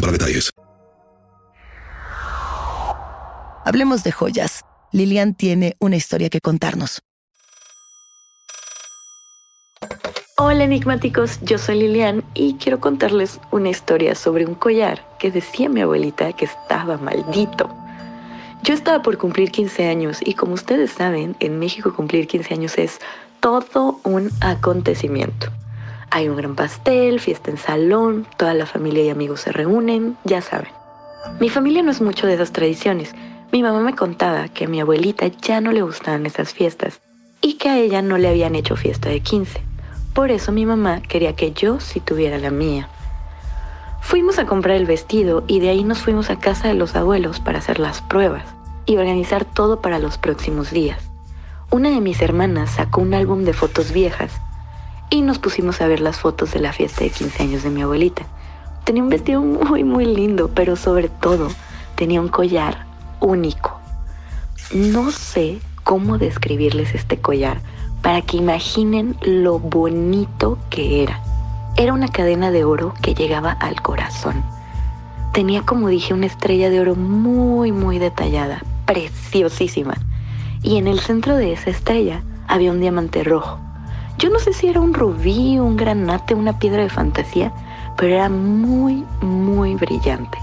para 0.00 0.12
detalles. 0.12 0.50
Hablemos 3.64 4.02
de 4.02 4.12
joyas. 4.12 4.64
Lilian 4.92 5.34
tiene 5.34 5.76
una 5.78 5.96
historia 5.96 6.30
que 6.30 6.40
contarnos. 6.40 7.02
Hola 10.38 10.64
enigmáticos, 10.64 11.40
yo 11.42 11.58
soy 11.58 11.80
Lilian 11.80 12.22
y 12.32 12.54
quiero 12.54 12.78
contarles 12.78 13.40
una 13.50 13.70
historia 13.70 14.14
sobre 14.14 14.46
un 14.46 14.54
collar 14.54 15.04
que 15.18 15.32
decía 15.32 15.68
mi 15.68 15.80
abuelita 15.80 16.32
que 16.32 16.44
estaba 16.44 16.96
maldito. 16.96 17.68
Yo 18.62 18.72
estaba 18.72 19.02
por 19.02 19.18
cumplir 19.18 19.50
15 19.50 19.88
años 19.88 20.18
y 20.24 20.34
como 20.34 20.54
ustedes 20.54 20.92
saben, 20.92 21.36
en 21.40 21.58
México 21.58 21.92
cumplir 21.92 22.28
15 22.28 22.54
años 22.54 22.78
es 22.78 23.00
todo 23.40 24.00
un 24.04 24.30
acontecimiento. 24.40 25.48
Hay 26.10 26.28
un 26.28 26.36
gran 26.36 26.54
pastel, 26.54 27.20
fiesta 27.20 27.50
en 27.50 27.58
salón, 27.58 28.26
toda 28.38 28.54
la 28.54 28.64
familia 28.64 29.04
y 29.04 29.10
amigos 29.10 29.42
se 29.42 29.52
reúnen, 29.52 30.16
ya 30.24 30.40
saben. 30.40 30.70
Mi 31.38 31.50
familia 31.50 31.82
no 31.82 31.90
es 31.90 32.00
mucho 32.00 32.26
de 32.26 32.34
esas 32.34 32.52
tradiciones. 32.52 33.14
Mi 33.52 33.62
mamá 33.62 33.80
me 33.80 33.94
contaba 33.94 34.48
que 34.48 34.64
a 34.64 34.68
mi 34.68 34.80
abuelita 34.80 35.26
ya 35.26 35.60
no 35.60 35.70
le 35.70 35.82
gustaban 35.82 36.24
esas 36.24 36.54
fiestas 36.54 37.00
y 37.42 37.54
que 37.54 37.68
a 37.68 37.78
ella 37.78 38.00
no 38.00 38.16
le 38.16 38.28
habían 38.28 38.54
hecho 38.54 38.74
fiesta 38.74 39.10
de 39.10 39.20
15. 39.20 39.60
Por 40.14 40.30
eso 40.30 40.50
mi 40.50 40.64
mamá 40.64 41.02
quería 41.02 41.36
que 41.36 41.52
yo 41.52 41.78
sí 41.78 42.00
tuviera 42.00 42.38
la 42.38 42.50
mía. 42.50 42.88
Fuimos 44.00 44.38
a 44.38 44.46
comprar 44.46 44.76
el 44.76 44.86
vestido 44.86 45.44
y 45.46 45.60
de 45.60 45.68
ahí 45.68 45.84
nos 45.84 45.98
fuimos 45.98 46.30
a 46.30 46.38
casa 46.38 46.68
de 46.68 46.74
los 46.74 46.96
abuelos 46.96 47.40
para 47.40 47.58
hacer 47.58 47.78
las 47.78 48.00
pruebas 48.00 48.44
y 48.86 48.96
organizar 48.96 49.44
todo 49.44 49.82
para 49.82 49.98
los 49.98 50.16
próximos 50.16 50.70
días. 50.70 50.98
Una 51.70 51.90
de 51.90 52.00
mis 52.00 52.22
hermanas 52.22 52.70
sacó 52.70 53.02
un 53.02 53.12
álbum 53.12 53.44
de 53.44 53.52
fotos 53.52 53.92
viejas 53.92 54.40
y 55.10 55.22
nos 55.22 55.38
pusimos 55.38 55.80
a 55.80 55.86
ver 55.86 56.00
las 56.00 56.18
fotos 56.18 56.52
de 56.52 56.60
la 56.60 56.72
fiesta 56.72 57.04
de 57.04 57.10
15 57.10 57.42
años 57.42 57.62
de 57.62 57.70
mi 57.70 57.82
abuelita. 57.82 58.22
Tenía 58.84 59.02
un 59.02 59.08
vestido 59.08 59.42
muy, 59.42 59.84
muy 59.84 60.04
lindo, 60.04 60.50
pero 60.54 60.76
sobre 60.76 61.08
todo 61.08 61.48
tenía 61.94 62.20
un 62.20 62.28
collar 62.28 62.86
único. 63.20 63.78
No 64.72 65.10
sé 65.10 65.58
cómo 65.84 66.18
describirles 66.18 66.94
este 66.94 67.18
collar 67.18 67.60
para 68.02 68.22
que 68.22 68.36
imaginen 68.36 69.16
lo 69.22 69.58
bonito 69.58 70.58
que 70.70 71.02
era. 71.02 71.22
Era 71.76 71.92
una 71.92 72.08
cadena 72.08 72.50
de 72.50 72.64
oro 72.64 72.94
que 73.02 73.14
llegaba 73.14 73.52
al 73.52 73.80
corazón. 73.82 74.42
Tenía, 75.32 75.62
como 75.62 75.88
dije, 75.88 76.14
una 76.14 76.26
estrella 76.26 76.70
de 76.70 76.80
oro 76.80 76.96
muy, 76.96 77.72
muy 77.72 77.98
detallada, 77.98 78.62
preciosísima. 78.86 79.94
Y 80.62 80.76
en 80.76 80.88
el 80.88 81.00
centro 81.00 81.36
de 81.36 81.52
esa 81.52 81.70
estrella 81.70 82.22
había 82.48 82.72
un 82.72 82.80
diamante 82.80 83.22
rojo 83.22 83.58
yo 84.18 84.30
no 84.30 84.40
sé 84.40 84.52
si 84.52 84.68
era 84.68 84.80
un 84.80 84.94
rubí, 84.94 85.58
un 85.58 85.76
granate, 85.76 86.34
una 86.34 86.58
piedra 86.58 86.82
de 86.82 86.90
fantasía, 86.90 87.52
pero 87.96 88.14
era 88.14 88.28
muy, 88.28 89.04
muy 89.20 89.76
brillante. 89.76 90.38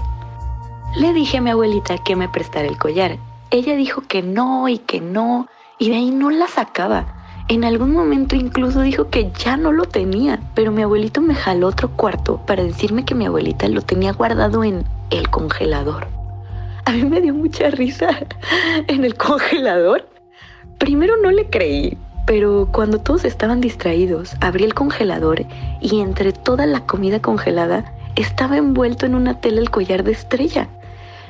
Le 0.96 1.12
dije 1.12 1.38
a 1.38 1.40
mi 1.42 1.50
abuelita 1.50 1.98
que 1.98 2.16
me 2.16 2.28
prestara 2.28 2.66
el 2.66 2.78
collar. 2.78 3.18
Ella 3.50 3.76
dijo 3.76 4.00
que 4.00 4.22
no 4.22 4.66
y 4.68 4.78
que 4.78 5.00
no, 5.00 5.46
y 5.78 5.90
de 5.90 5.96
ahí 5.96 6.10
no 6.10 6.30
la 6.30 6.48
sacaba. 6.48 7.16
En 7.48 7.64
algún 7.64 7.92
momento 7.92 8.34
incluso 8.34 8.80
dijo 8.80 9.10
que 9.10 9.30
ya 9.32 9.58
no 9.58 9.72
lo 9.72 9.84
tenía, 9.84 10.40
pero 10.54 10.72
mi 10.72 10.82
abuelito 10.82 11.20
me 11.20 11.34
jaló 11.34 11.68
otro 11.68 11.90
cuarto 11.90 12.40
para 12.46 12.64
decirme 12.64 13.04
que 13.04 13.14
mi 13.14 13.26
abuelita 13.26 13.68
lo 13.68 13.82
tenía 13.82 14.12
guardado 14.12 14.64
en 14.64 14.84
el 15.10 15.28
congelador. 15.28 16.08
A 16.86 16.92
mí 16.92 17.04
me 17.04 17.20
dio 17.20 17.34
mucha 17.34 17.68
risa 17.68 18.08
en 18.88 19.04
el 19.04 19.16
congelador. 19.16 20.08
Primero 20.78 21.16
no 21.18 21.30
le 21.30 21.48
creí, 21.50 21.96
Pero 22.26 22.68
cuando 22.72 22.98
todos 22.98 23.24
estaban 23.24 23.60
distraídos, 23.60 24.34
abrí 24.40 24.64
el 24.64 24.74
congelador 24.74 25.46
y 25.80 26.00
entre 26.00 26.32
toda 26.32 26.66
la 26.66 26.80
comida 26.80 27.22
congelada 27.22 27.94
estaba 28.16 28.56
envuelto 28.56 29.06
en 29.06 29.14
una 29.14 29.40
tela 29.40 29.60
el 29.60 29.70
collar 29.70 30.02
de 30.02 30.12
estrella. 30.12 30.68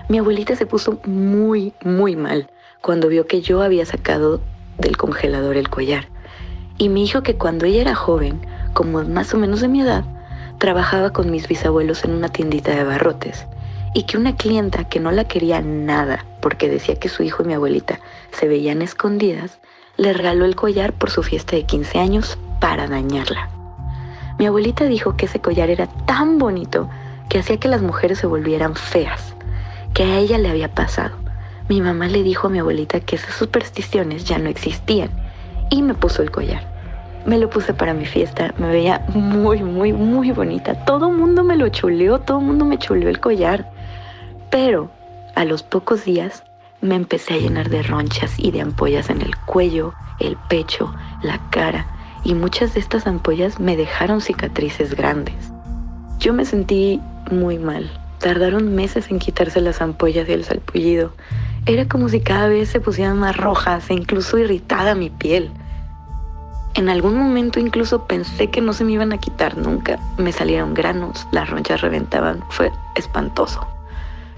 Mi 0.09 0.19
abuelita 0.19 0.57
se 0.57 0.67
puso 0.67 0.99
muy, 1.05 1.75
muy 1.85 2.17
mal 2.17 2.49
cuando 2.81 3.09
vio 3.09 3.27
que 3.27 3.43
yo 3.43 3.61
había 3.61 3.85
sacado 3.85 4.41
del 4.79 4.97
congelador 4.97 5.57
el 5.57 5.69
collar. 5.69 6.09
Y 6.79 6.89
me 6.89 7.01
dijo 7.01 7.23
que 7.23 7.37
cuando 7.37 7.67
ella 7.67 7.83
era 7.83 7.95
joven, 7.95 8.41
como 8.73 9.03
más 9.05 9.35
o 9.35 9.39
menos 9.39 9.61
de 9.61 9.69
mi 9.69 9.83
edad, 9.83 10.05
trabajaba 10.59 11.13
con 11.13 11.31
mis 11.31 11.49
bisabuelos 11.49 12.05
en 12.05 12.13
una 12.13 12.29
tiendita 12.29 12.75
de 12.75 12.85
barrotes 12.85 13.47
y 13.95 14.05
que 14.05 14.17
una 14.17 14.37
clienta 14.37 14.89
que 14.89 15.01
no 15.01 15.11
la 15.11 15.25
quería 15.25 15.61
nada 15.61 16.25
porque 16.41 16.69
decía 16.69 16.97
que 16.97 17.09
su 17.09 17.23
hijo 17.23 17.43
y 17.43 17.47
mi 17.47 17.55
abuelita 17.55 17.99
se 18.31 18.47
veían 18.47 18.83
escondidas, 18.83 19.59
le 19.97 20.13
regaló 20.13 20.45
el 20.45 20.57
collar 20.57 20.93
por 20.93 21.11
su 21.11 21.23
fiesta 21.23 21.57
de 21.57 21.65
15 21.65 21.99
años 21.99 22.39
para 22.61 22.87
dañarla. 22.87 23.49
Mi 24.39 24.47
abuelita 24.47 24.85
dijo 24.85 25.17
que 25.17 25.27
ese 25.27 25.41
collar 25.41 25.71
era 25.71 25.87
tan 26.05 26.39
bonito 26.39 26.89
que 27.29 27.39
hacía 27.39 27.59
que 27.59 27.69
las 27.69 27.83
mujeres 27.83 28.19
se 28.19 28.27
volvieran 28.27 28.75
feas, 28.75 29.35
que 29.95 30.05
a 30.05 30.19
ella 30.19 30.39
le 30.39 30.51
había 30.51 30.75
pasado. 30.75 31.17
Mi 31.69 31.81
mamá 31.81 32.09
le 32.09 32.23
dijo 32.23 32.47
a 32.47 32.51
mi 32.51 32.59
abuelita 32.59 33.01
que 33.01 33.17
esas 33.17 33.35
supersticiones 33.35 34.25
ya 34.25 34.39
no 34.39 34.49
existían 34.49 35.11
y 35.71 35.83
me 35.83 35.95
puso 35.95 36.23
el 36.23 36.31
collar. 36.31 36.63
Me 37.25 37.39
lo 37.39 37.51
puse 37.51 37.75
para 37.75 37.93
mi 37.93 38.05
fiesta, 38.05 38.55
me 38.59 38.69
veía 38.69 39.05
muy, 39.15 39.63
muy, 39.63 39.93
muy 39.93 40.31
bonita. 40.31 40.85
Todo 40.85 41.09
el 41.09 41.17
mundo 41.17 41.43
me 41.43 41.57
lo 41.57 41.69
chuleó, 41.71 42.21
todo 42.21 42.39
el 42.39 42.45
mundo 42.45 42.65
me 42.65 42.79
chuleó 42.79 43.09
el 43.09 43.19
collar. 43.19 43.69
Pero 44.51 44.91
a 45.35 45.45
los 45.45 45.65
pocos 45.65 46.05
días 46.05 46.45
me 46.81 46.95
empecé 46.95 47.35
a 47.35 47.39
llenar 47.39 47.69
de 47.69 47.83
ronchas 47.83 48.35
y 48.39 48.51
de 48.51 48.61
ampollas 48.61 49.11
en 49.11 49.23
el 49.23 49.37
cuello, 49.37 49.95
el 50.21 50.37
pecho, 50.49 50.95
la 51.23 51.41
cara, 51.51 51.87
y 52.25 52.35
muchas 52.35 52.75
de 52.75 52.81
estas 52.81 53.07
ampollas 53.07 53.61
me 53.61 53.77
dejaron 53.77 54.21
cicatrices 54.21 54.95
grandes. 54.95 55.35
Yo 56.19 56.33
me 56.33 56.45
sentí 56.45 57.01
muy 57.31 57.59
mal. 57.59 57.91
Tardaron 58.19 58.75
meses 58.75 59.11
en 59.11 59.19
quitarse 59.19 59.61
las 59.61 59.81
ampollas 59.81 60.29
y 60.29 60.33
el 60.33 60.45
salpullido. 60.45 61.13
Era 61.67 61.87
como 61.87 62.09
si 62.09 62.21
cada 62.21 62.49
vez 62.49 62.69
se 62.69 62.81
pusieran 62.81 63.19
más 63.19 63.37
rojas 63.37 63.91
e 63.91 63.95
incluso 63.95 64.39
irritada 64.39 64.95
mi 64.95 65.11
piel. 65.11 65.51
En 66.75 66.89
algún 66.89 67.17
momento 67.17 67.61
incluso 67.61 68.07
pensé 68.07 68.51
que 68.51 68.61
no 68.61 68.73
se 68.73 68.85
me 68.85 68.93
iban 68.93 69.13
a 69.13 69.19
quitar 69.19 69.57
nunca. 69.57 69.99
Me 70.19 70.33
salieron 70.33 70.75
granos, 70.75 71.27
las 71.33 71.49
ronchas 71.49 71.81
reventaban. 71.81 72.43
Fue 72.51 72.71
espantoso. 72.95 73.76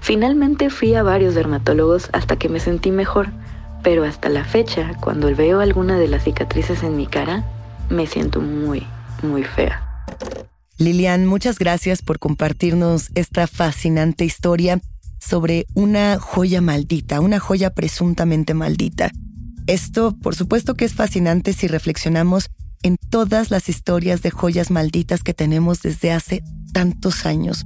Finalmente 0.01 0.69
fui 0.69 0.95
a 0.95 1.03
varios 1.03 1.35
dermatólogos 1.35 2.09
hasta 2.13 2.37
que 2.37 2.49
me 2.49 2.59
sentí 2.59 2.91
mejor, 2.91 3.29
pero 3.83 4.03
hasta 4.03 4.29
la 4.29 4.43
fecha, 4.43 4.91
cuando 5.01 5.33
veo 5.35 5.59
alguna 5.59 5.97
de 5.97 6.07
las 6.07 6.23
cicatrices 6.23 6.83
en 6.83 6.95
mi 6.95 7.07
cara, 7.07 7.45
me 7.89 8.07
siento 8.07 8.41
muy, 8.41 8.85
muy 9.21 9.43
fea. 9.43 9.85
Lilian, 10.77 11.25
muchas 11.25 11.59
gracias 11.59 12.01
por 12.01 12.19
compartirnos 12.19 13.09
esta 13.15 13.47
fascinante 13.47 14.23
historia 14.23 14.79
sobre 15.19 15.65
una 15.73 16.17
joya 16.19 16.61
maldita, 16.61 17.19
una 17.19 17.39
joya 17.39 17.71
presuntamente 17.71 18.53
maldita. 18.53 19.11
Esto, 19.67 20.15
por 20.21 20.35
supuesto 20.35 20.75
que 20.75 20.85
es 20.85 20.93
fascinante 20.93 21.53
si 21.53 21.67
reflexionamos 21.67 22.49
en 22.81 22.95
todas 23.09 23.51
las 23.51 23.67
historias 23.67 24.21
de 24.21 24.31
joyas 24.31 24.71
malditas 24.71 25.21
que 25.21 25.33
tenemos 25.33 25.81
desde 25.81 26.13
hace 26.13 26.43
tantos 26.71 27.25
años 27.25 27.65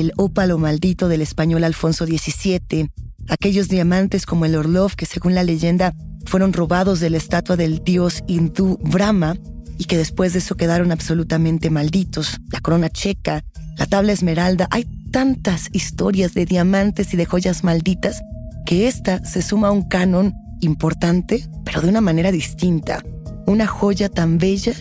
el 0.00 0.12
ópalo 0.16 0.58
maldito 0.58 1.08
del 1.08 1.22
español 1.22 1.64
Alfonso 1.64 2.06
XVII, 2.06 2.90
aquellos 3.28 3.68
diamantes 3.68 4.26
como 4.26 4.44
el 4.44 4.56
Orlov 4.56 4.94
que 4.96 5.06
según 5.06 5.34
la 5.34 5.44
leyenda 5.44 5.94
fueron 6.26 6.52
robados 6.52 7.00
de 7.00 7.10
la 7.10 7.16
estatua 7.16 7.56
del 7.56 7.82
dios 7.84 8.22
hindú 8.26 8.78
Brahma 8.82 9.36
y 9.78 9.84
que 9.84 9.96
después 9.96 10.32
de 10.32 10.38
eso 10.40 10.56
quedaron 10.56 10.92
absolutamente 10.92 11.70
malditos, 11.70 12.40
la 12.50 12.60
corona 12.60 12.88
checa, 12.88 13.44
la 13.76 13.86
tabla 13.86 14.12
esmeralda, 14.12 14.68
hay 14.70 14.84
tantas 15.10 15.68
historias 15.72 16.34
de 16.34 16.46
diamantes 16.46 17.12
y 17.14 17.16
de 17.16 17.26
joyas 17.26 17.64
malditas 17.64 18.20
que 18.66 18.88
esta 18.88 19.24
se 19.24 19.42
suma 19.42 19.68
a 19.68 19.72
un 19.72 19.88
canon 19.88 20.34
importante, 20.60 21.48
pero 21.64 21.82
de 21.82 21.88
una 21.88 22.00
manera 22.00 22.32
distinta, 22.32 23.02
una 23.46 23.66
joya 23.66 24.08
tan 24.08 24.38
bella 24.38 24.72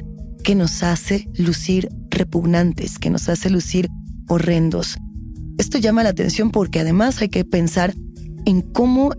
que 0.44 0.56
nos 0.56 0.84
hace 0.84 1.28
lucir 1.36 1.90
repugnantes, 2.10 3.00
que 3.00 3.10
nos 3.10 3.30
hace 3.30 3.50
lucir 3.50 3.90
horrendos. 4.28 4.98
Esto 5.58 5.78
llama 5.78 6.04
la 6.04 6.10
atención 6.10 6.52
porque 6.52 6.80
además 6.80 7.22
hay 7.22 7.30
que 7.30 7.46
pensar 7.46 7.94
en 8.46 8.62
cómo 8.62 9.12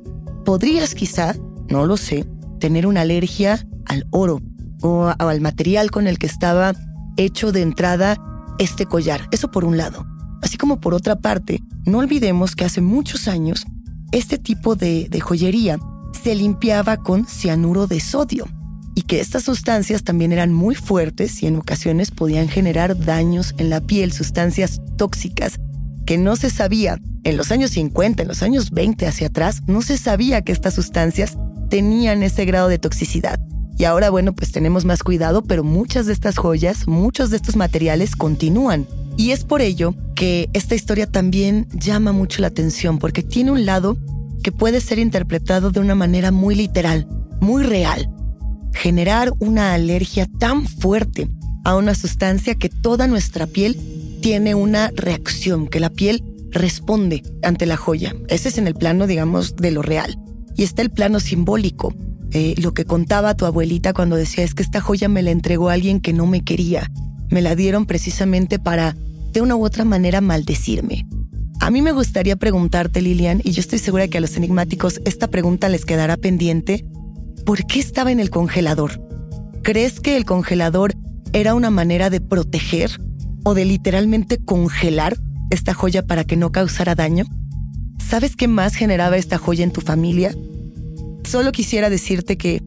podrías 0.45 0.95
quizá, 0.95 1.35
no 1.69 1.87
lo 1.87 1.97
sé, 1.97 2.27
tener 2.61 2.87
una 2.87 3.03
alergia 3.03 3.67
al 3.87 4.07
oro 4.11 4.41
o, 4.83 5.13
al 5.19 5.41
material 5.41 5.91
con 5.91 6.07
el 6.07 6.19
que 6.19 6.27
estaba 6.27 6.75
hecho 7.17 7.53
de 7.53 7.63
entrada 7.63 8.17
este 8.59 8.87
collar. 8.87 9.29
Eso 9.31 9.51
por 9.51 9.65
un 9.65 9.77
lado. 9.77 10.07
Así 10.43 10.59
como 10.59 10.81
por 10.81 10.95
otra 10.95 11.17
parte, 11.17 11.61
no 11.87 11.99
olvidemos 11.99 12.55
que 12.55 12.65
hace 12.65 12.81
muchos 12.81 13.29
años 13.29 13.65
este 14.13 14.39
tipo 14.39 14.75
de, 14.77 15.09
de 15.09 15.21
joyería 15.21 15.79
se 16.23 16.35
limpiaba 16.35 16.99
con 16.99 17.27
cianuro 17.27 17.87
de 17.87 18.01
sodio 18.01 18.47
y 18.95 19.03
que 19.03 19.21
estas 19.21 19.45
sustancias 19.45 20.05
también 20.05 20.33
eran 20.33 20.53
muy 20.53 20.75
fuertes 20.75 21.43
y 21.43 21.47
en 21.47 21.57
ocasiones 21.57 22.11
podían 22.11 22.49
generar 22.49 22.99
daños 22.99 23.55
en 23.59 23.71
la 23.71 23.81
piel, 23.81 24.13
sustancias 24.13 24.81
tóxicas 24.97 25.59
que 26.07 26.19
no 26.19 26.37
se 26.37 26.51
sabía. 26.51 27.01
En 27.25 27.37
los 27.37 27.51
años 27.51 27.71
50, 27.73 28.23
en 28.23 28.29
los 28.29 28.43
años 28.43 28.71
20 28.71 29.07
hacia 29.07 29.29
atrás, 29.29 29.63
no 29.67 29.83
se 29.83 29.97
sabía 29.97 30.43
que 30.43 30.53
estas 30.53 30.75
sustancias 30.75 31.39
tenían 31.71 32.23
ese 32.23 32.45
grado 32.45 32.69
de 32.69 32.79
toxicidad. 32.79 33.41
Y 33.77 33.85
ahora, 33.85 34.11
bueno, 34.11 34.35
pues 34.35 34.53
tenemos 34.53 34.85
más 34.85 35.03
cuidado, 35.03 35.43
pero 35.43 35.65
muchas 35.65 36.07
de 36.07 36.13
estas 36.13 36.37
joyas, 36.37 36.87
muchos 36.87 37.31
de 37.31 37.39
estos 37.39 37.57
materiales 37.57 38.15
continúan. 38.15 38.87
Y 39.17 39.31
es 39.31 39.45
por 39.45 39.63
ello 39.63 39.95
que 40.15 40.51
esta 40.53 40.75
historia 40.75 41.07
también 41.07 41.67
llama 41.73 42.13
mucho 42.13 42.43
la 42.43 42.49
atención, 42.49 42.99
porque 42.99 43.23
tiene 43.23 43.51
un 43.51 43.65
lado 43.65 43.97
que 44.43 44.53
puede 44.53 44.81
ser 44.81 44.99
interpretado 44.99 45.71
de 45.71 45.81
una 45.81 45.95
manera 45.95 46.31
muy 46.31 46.55
literal, 46.55 47.09
muy 47.41 47.65
real 47.65 48.15
generar 48.75 49.33
una 49.39 49.73
alergia 49.73 50.29
tan 50.39 50.67
fuerte 50.67 51.29
a 51.65 51.77
una 51.77 51.95
sustancia 51.95 52.55
que 52.55 52.69
toda 52.69 53.07
nuestra 53.07 53.47
piel 53.47 53.77
tiene 54.21 54.55
una 54.55 54.91
reacción, 54.95 55.67
que 55.69 55.81
la 55.81 55.91
piel 55.91 56.23
responde 56.51 57.23
ante 57.43 57.67
la 57.67 57.77
joya. 57.77 58.15
Ese 58.29 58.49
es 58.49 58.59
en 58.59 58.67
el 58.67 58.75
plano, 58.75 59.07
digamos, 59.07 59.57
de 59.57 59.71
lo 59.71 59.83
real. 59.83 60.19
Y 60.57 60.63
está 60.63 60.83
el 60.83 60.91
plano 60.91 61.21
simbólico, 61.21 61.95
eh, 62.35 62.55
lo 62.59 62.75
que 62.75 62.85
contaba 62.85 63.37
tu 63.37 63.47
abuelita 63.47 63.93
cuando 63.93 64.17
decía 64.17 64.43
es 64.43 64.55
que 64.55 64.63
esta 64.65 64.81
joya 64.81 65.09
me 65.09 65.23
la 65.23 65.31
entregó 65.31 65.69
alguien 65.69 66.01
que 66.01 66.13
no 66.13 66.27
me 66.27 66.43
quería. 66.43 66.91
Me 67.31 67.43
la 67.43 67.55
dieron 67.55 67.87
precisamente 67.87 68.59
para, 68.59 68.97
de 69.33 69.41
una 69.41 69.55
u 69.55 69.65
otra 69.65 69.85
manera, 69.85 70.21
maldecirme. 70.21 71.07
A 71.61 71.71
mí 71.71 71.81
me 71.81 71.93
gustaría 71.93 72.35
preguntarte, 72.35 73.01
Lilian, 73.01 73.41
y 73.45 73.53
yo 73.53 73.61
estoy 73.61 73.79
segura 73.79 74.09
que 74.09 74.19
a 74.19 74.21
los 74.21 74.37
enigmáticos 74.37 75.01
esta 75.05 75.29
pregunta 75.29 75.69
les 75.69 75.85
quedará 75.85 76.17
pendiente, 76.17 76.85
¿por 77.45 77.67
qué 77.67 77.81
estaba 77.81 78.11
en 78.11 78.21
el 78.21 78.31
congelador? 78.31 79.01
¿Crees 79.63 80.01
que 80.01 80.17
el 80.17 80.25
congelador 80.25 80.95
era 81.33 81.55
una 81.55 81.71
manera 81.71 82.11
de 82.11 82.21
proteger 82.21 83.01
o 83.45 83.55
de 83.55 83.65
literalmente 83.65 84.39
congelar 84.39 85.17
esta 85.51 85.75
joya 85.75 86.07
para 86.07 86.25
que 86.25 86.37
no 86.37 86.53
causara 86.53 86.95
daño? 86.95 87.25
¿Sabes 87.99 88.37
qué 88.37 88.49
más 88.49 88.75
generaba 88.75 89.17
esta 89.17 89.39
joya 89.39 89.65
en 89.65 89.73
tu 89.73 89.81
familia? 89.81 90.35
Solo 91.25 91.53
quisiera 91.53 91.91
decirte 91.91 92.37
que, 92.37 92.63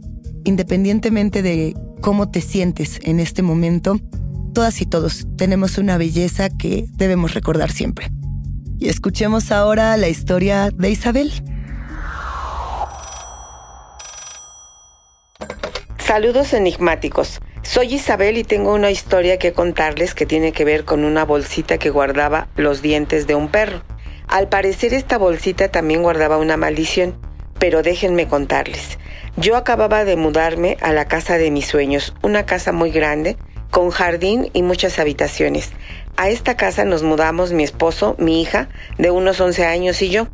independientemente 0.45 1.41
de 1.41 1.75
cómo 2.01 2.29
te 2.29 2.41
sientes 2.41 2.99
en 3.03 3.19
este 3.19 3.41
momento, 3.41 3.99
todas 4.53 4.81
y 4.81 4.85
todos 4.85 5.27
tenemos 5.37 5.77
una 5.77 5.97
belleza 5.97 6.49
que 6.49 6.85
debemos 6.95 7.33
recordar 7.33 7.71
siempre. 7.71 8.11
Y 8.79 8.89
escuchemos 8.89 9.51
ahora 9.51 9.97
la 9.97 10.09
historia 10.09 10.69
de 10.71 10.91
Isabel. 10.91 11.31
Saludos 16.07 16.53
enigmáticos. 16.53 17.41
Soy 17.63 17.95
Isabel 17.95 18.37
y 18.37 18.45
tengo 18.45 18.73
una 18.73 18.89
historia 18.91 19.37
que 19.37 19.51
contarles 19.51 20.15
que 20.15 20.25
tiene 20.25 20.53
que 20.53 20.63
ver 20.63 20.85
con 20.85 21.03
una 21.03 21.25
bolsita 21.25 21.77
que 21.77 21.89
guardaba 21.89 22.47
los 22.55 22.81
dientes 22.81 23.27
de 23.27 23.35
un 23.35 23.49
perro. 23.49 23.81
Al 24.29 24.47
parecer 24.47 24.93
esta 24.93 25.17
bolsita 25.17 25.67
también 25.67 26.03
guardaba 26.03 26.37
una 26.37 26.55
maldición, 26.55 27.19
pero 27.59 27.83
déjenme 27.83 28.25
contarles. 28.25 28.99
Yo 29.35 29.57
acababa 29.57 30.05
de 30.05 30.15
mudarme 30.15 30.77
a 30.79 30.93
la 30.93 31.09
casa 31.09 31.37
de 31.37 31.51
mis 31.51 31.67
sueños, 31.67 32.15
una 32.23 32.45
casa 32.45 32.71
muy 32.71 32.89
grande, 32.91 33.35
con 33.69 33.89
jardín 33.89 34.49
y 34.53 34.63
muchas 34.63 34.99
habitaciones. 34.99 35.71
A 36.15 36.29
esta 36.29 36.55
casa 36.55 36.85
nos 36.85 37.03
mudamos 37.03 37.51
mi 37.51 37.65
esposo, 37.65 38.15
mi 38.17 38.41
hija, 38.41 38.69
de 38.97 39.11
unos 39.11 39.41
11 39.41 39.65
años 39.65 40.01
y 40.01 40.09
yo. 40.09 40.29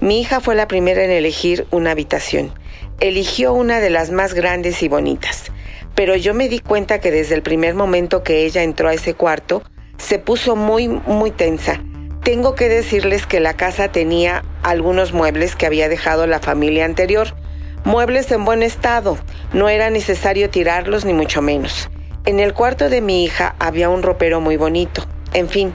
Mi 0.00 0.22
hija 0.22 0.40
fue 0.40 0.54
la 0.54 0.68
primera 0.68 1.04
en 1.04 1.10
elegir 1.10 1.66
una 1.70 1.90
habitación 1.90 2.54
eligió 3.00 3.52
una 3.52 3.80
de 3.80 3.90
las 3.90 4.10
más 4.10 4.34
grandes 4.34 4.82
y 4.82 4.88
bonitas, 4.88 5.52
pero 5.94 6.16
yo 6.16 6.34
me 6.34 6.48
di 6.48 6.60
cuenta 6.60 7.00
que 7.00 7.10
desde 7.10 7.34
el 7.34 7.42
primer 7.42 7.74
momento 7.74 8.22
que 8.22 8.44
ella 8.44 8.62
entró 8.62 8.88
a 8.88 8.94
ese 8.94 9.14
cuarto, 9.14 9.62
se 9.98 10.18
puso 10.18 10.56
muy, 10.56 10.88
muy 10.88 11.30
tensa. 11.30 11.82
Tengo 12.22 12.54
que 12.54 12.68
decirles 12.68 13.26
que 13.26 13.40
la 13.40 13.54
casa 13.54 13.90
tenía 13.90 14.44
algunos 14.62 15.12
muebles 15.12 15.56
que 15.56 15.66
había 15.66 15.88
dejado 15.88 16.26
la 16.26 16.40
familia 16.40 16.84
anterior, 16.84 17.34
Muebles 17.84 18.30
en 18.32 18.44
buen 18.44 18.62
estado, 18.62 19.16
no 19.52 19.68
era 19.68 19.88
necesario 19.88 20.50
tirarlos 20.50 21.04
ni 21.04 21.14
mucho 21.14 21.40
menos. 21.40 21.88
En 22.26 22.40
el 22.40 22.52
cuarto 22.52 22.90
de 22.90 23.00
mi 23.00 23.24
hija 23.24 23.54
había 23.58 23.88
un 23.88 24.02
ropero 24.02 24.40
muy 24.40 24.56
bonito. 24.58 25.06
En 25.32 25.48
fin, 25.48 25.72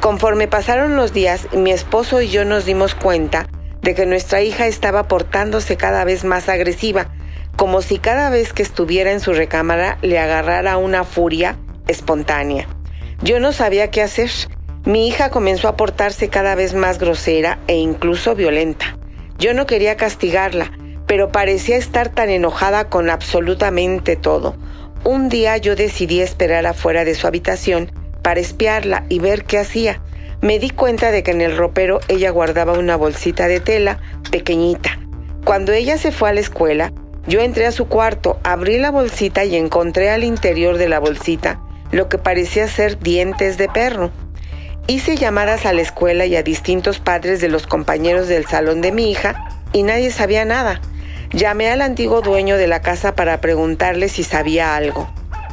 conforme 0.00 0.46
pasaron 0.46 0.96
los 0.96 1.14
días, 1.14 1.48
mi 1.54 1.70
esposo 1.70 2.20
y 2.20 2.28
yo 2.28 2.44
nos 2.44 2.66
dimos 2.66 2.94
cuenta 2.94 3.48
de 3.84 3.94
que 3.94 4.06
nuestra 4.06 4.40
hija 4.40 4.66
estaba 4.66 5.08
portándose 5.08 5.76
cada 5.76 6.04
vez 6.04 6.24
más 6.24 6.48
agresiva, 6.48 7.10
como 7.54 7.82
si 7.82 7.98
cada 7.98 8.30
vez 8.30 8.54
que 8.54 8.62
estuviera 8.62 9.12
en 9.12 9.20
su 9.20 9.34
recámara 9.34 9.98
le 10.00 10.18
agarrara 10.18 10.78
una 10.78 11.04
furia 11.04 11.58
espontánea. 11.86 12.66
Yo 13.22 13.40
no 13.40 13.52
sabía 13.52 13.90
qué 13.90 14.00
hacer. 14.00 14.30
Mi 14.86 15.06
hija 15.06 15.28
comenzó 15.28 15.68
a 15.68 15.76
portarse 15.76 16.30
cada 16.30 16.54
vez 16.54 16.72
más 16.72 16.98
grosera 16.98 17.58
e 17.66 17.76
incluso 17.76 18.34
violenta. 18.34 18.96
Yo 19.38 19.52
no 19.52 19.66
quería 19.66 19.98
castigarla, 19.98 20.72
pero 21.06 21.30
parecía 21.30 21.76
estar 21.76 22.08
tan 22.08 22.30
enojada 22.30 22.88
con 22.88 23.10
absolutamente 23.10 24.16
todo. 24.16 24.56
Un 25.04 25.28
día 25.28 25.58
yo 25.58 25.76
decidí 25.76 26.22
esperar 26.22 26.64
afuera 26.64 27.04
de 27.04 27.14
su 27.14 27.26
habitación 27.26 27.92
para 28.22 28.40
espiarla 28.40 29.04
y 29.10 29.18
ver 29.18 29.44
qué 29.44 29.58
hacía. 29.58 30.00
Me 30.44 30.58
di 30.58 30.68
cuenta 30.68 31.10
de 31.10 31.22
que 31.22 31.30
en 31.30 31.40
el 31.40 31.56
ropero 31.56 32.00
ella 32.06 32.28
guardaba 32.28 32.74
una 32.74 32.96
bolsita 32.96 33.48
de 33.48 33.60
tela 33.60 34.00
pequeñita. 34.30 34.98
Cuando 35.42 35.72
ella 35.72 35.96
se 35.96 36.12
fue 36.12 36.28
a 36.28 36.34
la 36.34 36.40
escuela, 36.40 36.92
yo 37.26 37.40
entré 37.40 37.64
a 37.64 37.72
su 37.72 37.88
cuarto, 37.88 38.38
abrí 38.44 38.76
la 38.76 38.90
bolsita 38.90 39.46
y 39.46 39.56
encontré 39.56 40.10
al 40.10 40.22
interior 40.22 40.76
de 40.76 40.86
la 40.86 40.98
bolsita 40.98 41.62
lo 41.92 42.10
que 42.10 42.18
parecía 42.18 42.68
ser 42.68 42.98
dientes 42.98 43.56
de 43.56 43.70
perro. 43.70 44.10
Hice 44.86 45.16
llamadas 45.16 45.64
a 45.64 45.72
la 45.72 45.80
escuela 45.80 46.26
y 46.26 46.36
a 46.36 46.42
distintos 46.42 46.98
padres 46.98 47.40
de 47.40 47.48
los 47.48 47.66
compañeros 47.66 48.28
del 48.28 48.44
salón 48.44 48.82
de 48.82 48.92
mi 48.92 49.10
hija 49.10 49.62
y 49.72 49.82
nadie 49.82 50.10
sabía 50.10 50.44
nada. 50.44 50.78
Llamé 51.32 51.70
al 51.70 51.80
antiguo 51.80 52.20
dueño 52.20 52.58
de 52.58 52.66
la 52.66 52.82
casa 52.82 53.14
para 53.14 53.40
preguntarle 53.40 54.10
si 54.10 54.24
sabía 54.24 54.76
algo. 54.76 55.08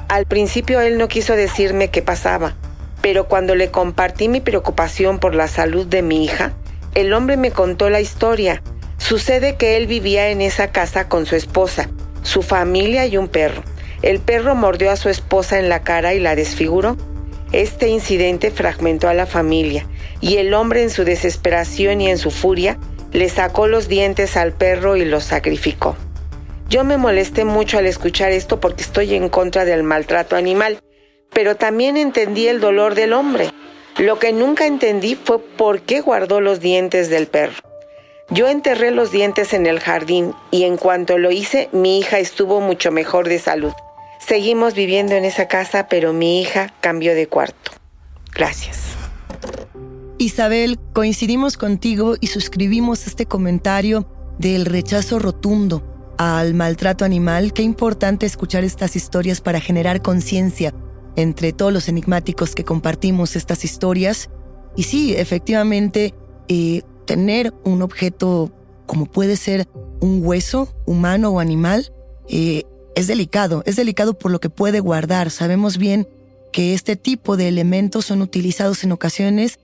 Al 0.10 0.26
principio 0.26 0.82
él 0.82 0.98
no 0.98 1.08
quiso 1.08 1.38
decirme 1.38 1.88
qué 1.88 2.02
pasaba, 2.02 2.58
pero 3.02 3.28
cuando 3.28 3.56
le 3.56 3.72
compartí 3.72 4.28
mi 4.28 4.42
preocupación 4.42 5.20
por 5.20 5.36
la 5.36 5.48
salud 5.48 5.86
de 5.88 6.02
mi 6.02 6.24
hija, 6.24 6.54
el 6.94 7.14
hombre 7.14 7.38
me 7.38 7.52
contó 7.52 7.90
la 7.90 8.02
historia. 8.02 8.62
Sucede 8.98 9.56
que 9.56 9.78
él 9.78 9.88
vivía 9.88 10.30
en 10.30 10.42
esa 10.42 10.72
casa 10.72 11.08
con 11.08 11.26
su 11.26 11.36
esposa, 11.36 11.90
su 12.22 12.44
familia 12.44 13.06
y 13.08 13.18
un 13.18 13.28
perro. 13.28 13.64
El 14.02 14.20
perro 14.20 14.56
mordió 14.56 14.92
a 14.92 14.96
su 14.96 15.10
esposa 15.10 15.60
en 15.60 15.70
la 15.70 15.84
cara 15.84 16.14
y 16.14 16.20
la 16.20 16.36
desfiguró. 16.36 16.98
Este 17.52 17.90
incidente 17.90 18.52
fragmentó 18.52 19.10
a 19.10 19.14
la 19.14 19.26
familia 19.26 19.86
y 20.22 20.38
el 20.38 20.54
hombre 20.54 20.84
en 20.84 20.90
su 20.90 21.04
desesperación 21.04 22.02
y 22.02 22.10
en 22.10 22.18
su 22.18 22.32
furia 22.32 22.78
le 23.12 23.28
sacó 23.30 23.68
los 23.68 23.88
dientes 23.88 24.38
al 24.38 24.54
perro 24.54 24.96
y 24.96 25.06
los 25.06 25.24
sacrificó. 25.24 25.98
Yo 26.70 26.86
me 26.86 26.96
molesté 26.96 27.44
mucho 27.44 27.78
al 27.78 27.86
escuchar 27.86 28.32
esto 28.32 28.62
porque 28.62 28.84
estoy 28.84 29.14
en 29.16 29.28
contra 29.28 29.66
del 29.66 29.84
maltrato 29.84 30.38
animal, 30.38 30.82
pero 31.42 31.56
también 31.56 31.98
entendí 31.98 32.48
el 32.48 32.60
dolor 32.60 32.94
del 32.94 33.14
hombre. 33.14 33.50
Lo 33.98 34.20
que 34.20 34.32
nunca 34.32 34.68
entendí 34.68 35.16
fue 35.16 35.40
por 35.40 35.82
qué 35.82 36.00
guardó 36.00 36.40
los 36.40 36.60
dientes 36.60 37.10
del 37.10 37.26
perro. 37.26 37.64
Yo 38.30 38.48
enterré 38.48 38.92
los 38.92 39.12
dientes 39.12 39.52
en 39.54 39.66
el 39.66 39.80
jardín 39.80 40.36
y 40.52 40.66
en 40.66 40.78
cuanto 40.78 41.18
lo 41.18 41.32
hice 41.32 41.68
mi 41.72 41.98
hija 41.98 42.20
estuvo 42.20 42.62
mucho 42.62 42.92
mejor 42.92 43.28
de 43.28 43.40
salud. 43.40 43.74
Seguimos 44.20 44.76
viviendo 44.76 45.16
en 45.16 45.26
esa 45.26 45.48
casa, 45.48 45.88
pero 45.88 46.14
mi 46.14 46.44
hija 46.44 46.76
cambió 46.80 47.16
de 47.16 47.26
cuarto. 47.26 47.72
Gracias. 48.32 48.78
Isabel, 50.20 50.78
coincidimos 50.94 51.58
contigo 51.58 52.18
y 52.22 52.28
suscribimos 52.28 53.08
este 53.08 53.26
comentario 53.26 54.06
del 54.38 54.68
rechazo 54.68 55.18
rotundo 55.18 56.14
al 56.20 56.54
maltrato 56.54 57.04
animal, 57.04 57.52
qué 57.52 57.64
importante 57.64 58.28
escuchar 58.28 58.64
estas 58.64 58.96
historias 58.96 59.42
para 59.42 59.60
generar 59.60 60.04
conciencia 60.04 60.72
entre 61.16 61.54
todos 61.54 61.74
los 61.74 61.88
enigmáticos 61.88 62.56
que 62.56 62.64
compartimos 62.64 63.36
estas 63.36 63.64
historias. 63.64 64.30
Y 64.76 64.84
sí, 64.84 65.14
efectivamente, 65.16 66.14
eh, 66.48 66.82
tener 67.06 67.54
un 67.64 67.82
objeto 67.82 68.52
como 68.86 69.06
puede 69.06 69.38
ser 69.38 69.68
un 70.02 70.26
hueso 70.26 70.68
humano 70.86 71.30
o 71.30 71.40
animal 71.40 71.92
eh, 72.28 72.64
es 72.96 73.08
delicado, 73.08 73.64
es 73.66 73.76
delicado 73.78 74.18
por 74.18 74.32
lo 74.32 74.40
que 74.40 74.50
puede 74.50 74.80
guardar. 74.80 75.30
Sabemos 75.32 75.78
bien 75.78 76.08
que 76.52 76.74
este 76.74 76.96
tipo 76.96 77.38
de 77.38 77.48
elementos 77.48 78.06
son 78.06 78.22
utilizados 78.22 78.84
en 78.84 78.92
ocasiones 78.92 79.60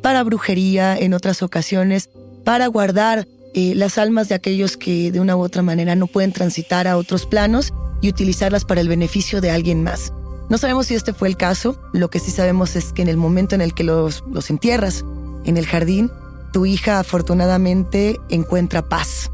para 0.00 0.24
brujería, 0.24 0.98
en 0.98 1.14
otras 1.14 1.42
ocasiones 1.42 2.10
para 2.44 2.66
guardar 2.66 3.28
eh, 3.54 3.74
las 3.76 3.98
almas 3.98 4.28
de 4.28 4.34
aquellos 4.34 4.76
que 4.76 5.12
de 5.12 5.20
una 5.20 5.36
u 5.36 5.40
otra 5.40 5.62
manera 5.62 5.94
no 5.94 6.06
pueden 6.06 6.32
transitar 6.32 6.88
a 6.88 6.96
otros 6.96 7.26
planos 7.26 7.72
y 8.00 8.08
utilizarlas 8.08 8.64
para 8.64 8.80
el 8.80 8.88
beneficio 8.88 9.40
de 9.40 9.50
alguien 9.50 9.82
más. 9.82 10.12
No 10.52 10.58
sabemos 10.58 10.88
si 10.88 10.94
este 10.94 11.14
fue 11.14 11.28
el 11.28 11.38
caso, 11.38 11.76
lo 11.94 12.10
que 12.10 12.18
sí 12.18 12.30
sabemos 12.30 12.76
es 12.76 12.92
que 12.92 13.00
en 13.00 13.08
el 13.08 13.16
momento 13.16 13.54
en 13.54 13.62
el 13.62 13.72
que 13.72 13.84
los, 13.84 14.22
los 14.30 14.50
entierras 14.50 15.02
en 15.46 15.56
el 15.56 15.64
jardín, 15.64 16.10
tu 16.52 16.66
hija 16.66 16.98
afortunadamente 16.98 18.20
encuentra 18.28 18.86
paz. 18.86 19.30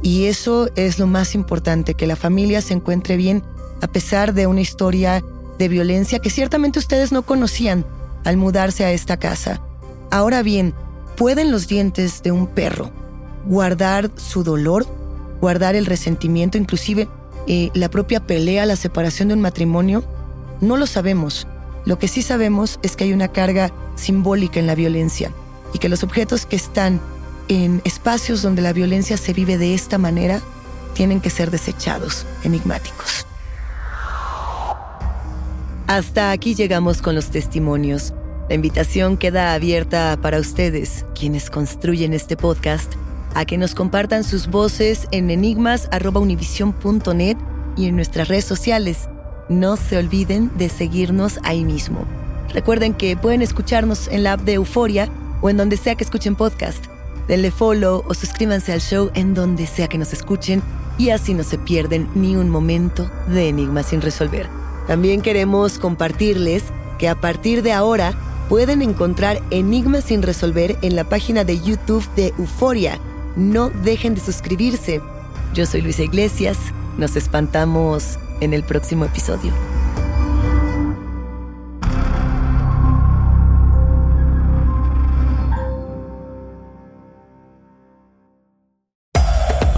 Y 0.00 0.26
eso 0.26 0.68
es 0.76 1.00
lo 1.00 1.08
más 1.08 1.34
importante, 1.34 1.94
que 1.94 2.06
la 2.06 2.14
familia 2.14 2.62
se 2.62 2.74
encuentre 2.74 3.16
bien 3.16 3.42
a 3.82 3.88
pesar 3.88 4.32
de 4.32 4.46
una 4.46 4.60
historia 4.60 5.24
de 5.58 5.66
violencia 5.66 6.20
que 6.20 6.30
ciertamente 6.30 6.78
ustedes 6.78 7.10
no 7.10 7.22
conocían 7.22 7.84
al 8.24 8.36
mudarse 8.36 8.84
a 8.84 8.92
esta 8.92 9.16
casa. 9.16 9.60
Ahora 10.12 10.44
bien, 10.44 10.72
¿pueden 11.16 11.50
los 11.50 11.66
dientes 11.66 12.22
de 12.22 12.30
un 12.30 12.46
perro 12.46 12.92
guardar 13.44 14.08
su 14.14 14.44
dolor, 14.44 14.86
guardar 15.40 15.74
el 15.74 15.86
resentimiento, 15.86 16.58
inclusive 16.58 17.08
eh, 17.48 17.70
la 17.74 17.90
propia 17.90 18.24
pelea, 18.24 18.66
la 18.66 18.76
separación 18.76 19.26
de 19.26 19.34
un 19.34 19.40
matrimonio, 19.40 20.04
no 20.60 20.76
lo 20.76 20.86
sabemos. 20.86 21.46
Lo 21.84 21.98
que 21.98 22.08
sí 22.08 22.22
sabemos 22.22 22.78
es 22.82 22.96
que 22.96 23.04
hay 23.04 23.12
una 23.12 23.28
carga 23.28 23.70
simbólica 23.96 24.58
en 24.60 24.66
la 24.66 24.74
violencia 24.74 25.32
y 25.72 25.78
que 25.78 25.88
los 25.88 26.02
objetos 26.02 26.44
que 26.46 26.56
están 26.56 27.00
en 27.48 27.80
espacios 27.84 28.42
donde 28.42 28.60
la 28.62 28.72
violencia 28.72 29.16
se 29.16 29.32
vive 29.32 29.58
de 29.58 29.74
esta 29.74 29.98
manera 29.98 30.40
tienen 30.94 31.20
que 31.20 31.30
ser 31.30 31.50
desechados, 31.50 32.26
enigmáticos. 32.44 33.26
Hasta 35.86 36.30
aquí 36.30 36.54
llegamos 36.54 37.02
con 37.02 37.16
los 37.16 37.30
testimonios. 37.30 38.14
La 38.48 38.54
invitación 38.54 39.16
queda 39.16 39.54
abierta 39.54 40.16
para 40.20 40.38
ustedes, 40.38 41.04
quienes 41.18 41.50
construyen 41.50 42.14
este 42.14 42.36
podcast 42.36 42.92
a 43.34 43.44
que 43.44 43.58
nos 43.58 43.74
compartan 43.74 44.22
sus 44.24 44.48
voces 44.48 45.08
en 45.10 45.30
enigmas.univision.net 45.30 47.36
y 47.76 47.86
en 47.86 47.96
nuestras 47.96 48.28
redes 48.28 48.44
sociales. 48.44 49.08
No 49.50 49.76
se 49.76 49.98
olviden 49.98 50.50
de 50.56 50.70
seguirnos 50.70 51.38
ahí 51.42 51.64
mismo. 51.64 52.06
Recuerden 52.54 52.94
que 52.94 53.16
pueden 53.16 53.42
escucharnos 53.42 54.08
en 54.08 54.22
la 54.22 54.32
app 54.32 54.40
de 54.40 54.54
Euforia 54.54 55.10
o 55.42 55.50
en 55.50 55.58
donde 55.58 55.76
sea 55.76 55.94
que 55.94 56.04
escuchen 56.04 56.36
podcast. 56.36 56.86
Denle 57.28 57.50
follow 57.50 58.02
o 58.08 58.14
suscríbanse 58.14 58.72
al 58.72 58.80
show 58.80 59.10
en 59.12 59.34
donde 59.34 59.66
sea 59.66 59.88
que 59.88 59.98
nos 59.98 60.14
escuchen 60.14 60.62
y 60.96 61.10
así 61.10 61.34
no 61.34 61.42
se 61.42 61.58
pierden 61.58 62.08
ni 62.14 62.36
un 62.36 62.48
momento 62.48 63.10
de 63.28 63.48
Enigmas 63.48 63.86
sin 63.86 64.00
resolver. 64.00 64.48
También 64.86 65.20
queremos 65.20 65.78
compartirles 65.78 66.64
que 66.98 67.10
a 67.10 67.20
partir 67.20 67.62
de 67.62 67.72
ahora 67.72 68.14
pueden 68.48 68.80
encontrar 68.80 69.42
Enigmas 69.50 70.04
sin 70.04 70.22
resolver 70.22 70.78
en 70.80 70.96
la 70.96 71.04
página 71.04 71.44
de 71.44 71.60
YouTube 71.60 72.08
de 72.16 72.32
Euforia 72.38 72.98
no 73.36 73.70
dejen 73.70 74.14
de 74.14 74.20
suscribirse. 74.20 75.00
Yo 75.54 75.66
soy 75.66 75.82
Luisa 75.82 76.02
Iglesias. 76.02 76.58
Nos 76.98 77.16
espantamos 77.16 78.18
en 78.40 78.54
el 78.54 78.62
próximo 78.64 79.04
episodio. 79.04 79.52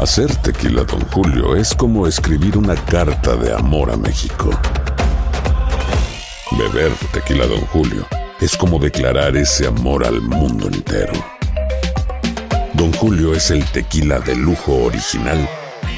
Hacer 0.02 0.34
tequila, 0.42 0.82
don 0.82 1.00
Julio, 1.12 1.54
es 1.54 1.74
como 1.74 2.08
escribir 2.08 2.58
una 2.58 2.74
carta 2.74 3.36
de 3.36 3.54
amor 3.54 3.88
a 3.88 3.96
México. 3.96 4.50
Beber 6.58 6.90
tequila, 7.12 7.46
don 7.46 7.60
Julio, 7.66 8.04
es 8.40 8.56
como 8.56 8.80
declarar 8.80 9.36
ese 9.36 9.68
amor 9.68 10.04
al 10.04 10.20
mundo 10.20 10.66
entero. 10.66 11.12
Don 12.72 12.92
Julio 12.94 13.32
es 13.32 13.52
el 13.52 13.64
tequila 13.66 14.18
de 14.18 14.34
lujo 14.34 14.74
original, 14.74 15.48